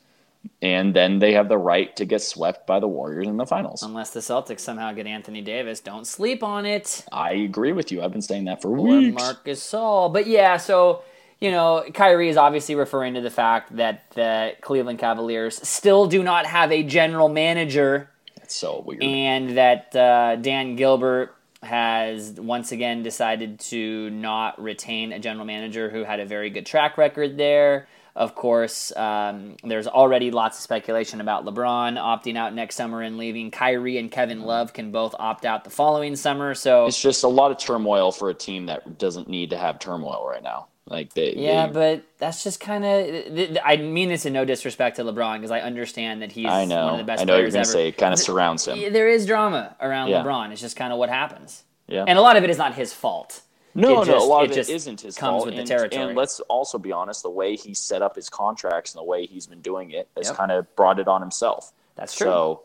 and 0.61 0.95
then 0.95 1.19
they 1.19 1.33
have 1.33 1.49
the 1.49 1.59
right 1.59 1.95
to 1.97 2.05
get 2.05 2.23
swept 2.23 2.67
by 2.67 2.81
the 2.81 2.89
Warriors 2.89 3.27
in 3.27 3.37
the 3.37 3.47
finals. 3.47 3.83
Unless 3.83 4.11
the 4.11 4.21
Celtics 4.21 4.61
somehow 4.61 4.93
get 4.93 5.07
Anthony 5.07 5.41
Davis, 5.41 5.81
don't 5.81 6.07
sleep 6.07 6.43
on 6.43 6.67
it. 6.67 7.05
I 7.13 7.33
agree 7.33 7.73
with 7.73 7.91
you. 7.91 8.03
I've 8.03 8.13
been 8.13 8.23
saying 8.23 8.45
that 8.45 8.61
for 8.61 8.69
Or 8.69 8.87
weeks. 8.87 9.15
Marcus 9.15 9.63
Saul. 9.63 10.11
But 10.11 10.27
yeah, 10.27 10.59
so 10.59 11.03
you 11.45 11.51
know, 11.51 11.85
Kyrie 11.93 12.31
is 12.31 12.39
obviously 12.39 12.75
referring 12.75 13.13
to 13.15 13.21
the 13.21 13.31
fact 13.31 13.77
that 13.77 14.11
the 14.13 14.55
Cleveland 14.63 14.99
Cavaliers 14.99 15.57
still 15.69 16.07
do 16.07 16.23
not 16.23 16.47
have 16.47 16.73
a 16.73 16.83
general 16.83 17.29
manager. 17.29 18.09
It's 18.37 18.57
so 18.57 18.81
weird. 18.81 19.03
and 19.03 19.59
that 19.59 19.95
uh, 19.95 20.37
Dan 20.37 20.75
Gilbert 20.75 21.35
has 21.63 22.33
once 22.41 22.73
again 22.73 23.03
decided 23.03 23.61
to 23.61 24.09
not 24.09 24.61
retain 24.63 25.13
a 25.13 25.19
general 25.19 25.45
manager 25.45 25.91
who 25.91 26.03
had 26.03 26.19
a 26.19 26.25
very 26.25 26.49
good 26.49 26.65
track 26.65 26.97
record 26.97 27.37
there. 27.37 27.89
Of 28.17 28.35
course, 28.35 28.97
um, 28.97 29.57
there's 29.65 29.87
already 29.87 30.31
lots 30.31 30.57
of 30.57 30.63
speculation 30.63 31.21
about 31.21 31.45
LeBron 31.45 31.99
opting 31.99 32.39
out 32.39 32.55
next 32.55 32.77
summer 32.77 33.03
and 33.03 33.19
leaving. 33.19 33.51
Kyrie 33.51 33.99
and 33.99 34.11
Kevin 34.11 34.45
Love 34.45 34.73
can 34.73 34.93
both 34.93 35.15
opt 35.19 35.45
out 35.45 35.65
the 35.65 35.71
following 35.71 36.17
summer. 36.17 36.55
So 36.55 36.87
it's 36.87 37.03
just 37.03 37.23
a 37.23 37.29
lot 37.29 37.51
of 37.51 37.59
turmoil 37.59 38.13
for 38.13 38.31
a 38.31 38.35
team 38.35 38.65
that 38.67 38.97
doesn't 38.97 39.29
need 39.29 39.51
to 39.51 39.59
have 39.59 39.79
turmoil 39.79 40.27
right 40.27 40.43
now. 40.43 40.69
Like 40.87 41.15
they, 41.15 41.35
yeah, 41.35 41.67
they- 41.67 41.73
but 41.73 42.05
that's 42.19 42.45
just 42.45 42.61
kind 42.61 42.85
of. 42.85 43.07
Th- 43.07 43.35
th- 43.51 43.59
I 43.65 43.77
mean 43.79 44.11
this 44.11 44.27
in 44.27 44.33
no 44.35 44.45
disrespect 44.45 44.97
to 44.97 45.05
LeBron 45.05 45.37
because 45.37 45.51
I 45.51 45.61
understand 45.61 46.21
that 46.23 46.33
he's 46.33 46.47
I 46.47 46.67
know. 46.67 46.85
one 46.85 46.93
of 46.95 46.99
the 46.99 47.05
best 47.05 47.23
I 47.23 47.25
know 47.25 47.35
you're 47.37 47.51
players 47.51 47.55
going 47.55 47.61
ever. 47.63 47.67
to 47.67 47.73
say 47.73 47.89
it 47.89 47.97
kind 47.97 48.13
of 48.13 48.19
surrounds 48.21 48.67
him. 48.69 48.93
There 48.93 49.09
is 49.09 49.25
drama 49.25 49.77
around 49.81 50.09
Yeah. 50.11 50.23
LeBron. 50.23 50.51
It's 50.53 50.61
just 50.61 50.77
kind 50.77 50.93
of 50.93 50.99
what 50.99 51.09
happens. 51.09 51.65
Yeah. 51.89 52.05
And 52.07 52.19
a 52.19 52.23
lot 52.23 52.37
of 52.37 52.45
it 52.45 52.51
is 52.51 52.59
not 52.59 52.75
his 52.75 52.93
fault. 52.93 53.41
No, 53.75 53.89
It 53.89 53.95
no, 53.95 54.05
just- 54.05 54.25
a 54.27 54.29
lot 54.29 54.45
of 54.45 54.51
it 54.51 54.55
just 54.55 54.71
isn't 54.71 55.01
his 55.01 55.17
comes 55.17 55.31
fault. 55.31 55.47
with 55.47 55.55
the 55.55 55.61
and, 55.61 55.69
territory. 55.69 56.03
And 56.05 56.17
let's 56.17 56.39
also 56.41 56.79
be 56.79 56.93
honest, 56.93 57.23
the 57.23 57.31
way 57.31 57.57
he 57.57 57.73
set 57.75 58.03
up 58.03 58.15
his 58.15 58.29
contracts 58.29 58.93
and 58.95 59.01
the 59.01 59.05
way 59.05 59.25
he's 59.27 59.47
been 59.47 59.63
doing 59.63 59.91
it 59.91 60.09
has 60.17 60.29
Yep. 60.29 60.37
kind 60.37 60.53
of 60.53 60.77
brought 60.77 60.99
it 61.01 61.09
on 61.09 61.21
himself. 61.23 61.73
That's 61.97 62.15
true. 62.15 62.27
So, 62.27 62.63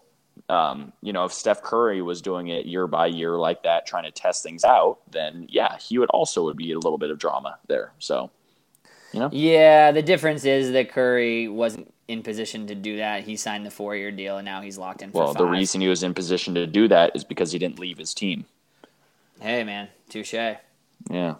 um, 0.48 0.94
you 1.02 1.14
know, 1.14 1.26
if 1.26 1.34
Steph 1.34 1.62
Curry 1.62 2.02
was 2.02 2.22
doing 2.22 2.48
it 2.48 2.66
year 2.66 2.88
by 2.88 3.08
year 3.08 3.38
like 3.38 3.64
that, 3.64 3.86
trying 3.86 4.04
to 4.04 4.12
test 4.12 4.44
things 4.44 4.64
out, 4.64 5.00
then 5.12 5.46
yeah, 5.50 5.78
he 5.78 5.98
would 5.98 6.10
also 6.10 6.44
would 6.46 6.58
be 6.58 6.72
a 6.72 6.80
little 6.80 6.98
bit 6.98 7.12
of 7.12 7.20
drama 7.20 7.58
there. 7.68 7.92
So, 8.00 8.32
you 9.14 9.20
know, 9.20 9.30
Yeah, 9.32 9.92
the 9.92 10.02
difference 10.02 10.46
is 10.46 10.72
that 10.72 10.92
Curry 10.92 11.48
wasn't 11.48 11.94
in 12.08 12.24
position 12.24 12.68
to 12.68 12.76
do 12.76 12.98
that. 12.98 13.24
He 13.24 13.36
signed 13.36 13.66
the 13.66 13.72
four-year 13.72 14.12
deal, 14.12 14.38
and 14.38 14.46
now 14.46 14.62
he's 14.62 14.78
locked 14.78 15.02
in 15.02 15.12
for 15.12 15.20
well, 15.20 15.28
five. 15.34 15.38
the 15.38 15.46
reason 15.46 15.82
he 15.82 15.88
was 15.88 16.02
in 16.02 16.14
position 16.14 16.56
to 16.56 16.66
do 16.66 16.88
that 16.88 17.16
is 17.16 17.24
because 17.24 17.52
he 17.52 17.60
didn't 17.60 17.80
leave 17.80 17.98
his 17.98 18.14
team. 18.14 18.46
Hey, 19.40 19.64
man, 19.64 19.90
touche. 20.10 20.34
Yeah. 20.34 21.36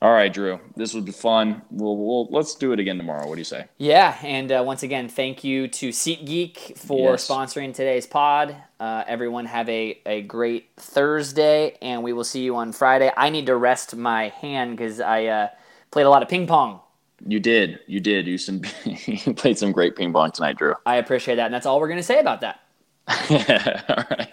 All 0.00 0.12
right, 0.12 0.32
Drew. 0.32 0.60
This 0.76 0.94
would 0.94 1.04
be 1.04 1.10
fun. 1.10 1.60
We'll, 1.72 1.96
we'll 1.96 2.26
let's 2.30 2.54
do 2.54 2.70
it 2.72 2.78
again 2.78 2.98
tomorrow. 2.98 3.26
What 3.26 3.34
do 3.34 3.40
you 3.40 3.44
say? 3.44 3.66
Yeah, 3.78 4.16
and 4.22 4.52
uh, 4.52 4.62
once 4.64 4.84
again, 4.84 5.08
thank 5.08 5.42
you 5.42 5.66
to 5.68 5.88
SeatGeek 5.88 6.78
for 6.78 7.10
Yes. 7.12 7.26
sponsoring 7.28 7.74
today's 7.74 8.06
pod. 8.06 8.54
Uh, 8.78 9.02
everyone 9.08 9.46
have 9.46 9.68
a, 9.68 10.00
a 10.06 10.22
great 10.22 10.70
Thursday, 10.76 11.76
and 11.82 12.04
we 12.04 12.12
will 12.12 12.22
see 12.22 12.42
you 12.42 12.54
on 12.54 12.72
Friday. 12.72 13.10
I 13.16 13.28
need 13.30 13.46
to 13.46 13.56
rest 13.56 13.96
my 13.96 14.28
hand 14.28 14.76
because 14.76 15.00
I 15.00 15.24
uh, 15.24 15.48
played 15.90 16.06
a 16.06 16.10
lot 16.10 16.22
of 16.22 16.28
ping 16.28 16.46
pong. 16.46 16.78
You 17.26 17.40
did. 17.40 17.80
You 17.88 17.98
did. 17.98 18.28
You 18.28 18.38
some 18.38 18.62
you 18.84 19.34
played 19.34 19.58
some 19.58 19.72
great 19.72 19.96
ping 19.96 20.12
pong 20.12 20.30
tonight, 20.30 20.58
Drew. 20.58 20.74
I 20.86 20.96
appreciate 20.96 21.34
that, 21.36 21.46
and 21.46 21.54
that's 21.54 21.66
all 21.66 21.80
we're 21.80 21.88
going 21.88 21.98
to 21.98 22.04
say 22.04 22.20
about 22.20 22.42
that. 22.42 22.60
All 23.08 23.36
right. 23.36 24.32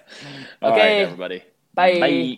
All 0.62 0.70
right, 0.72 0.80
Okay. 0.82 1.02
everybody. 1.02 1.44
Bye. 1.74 2.00
Bye. 2.00 2.38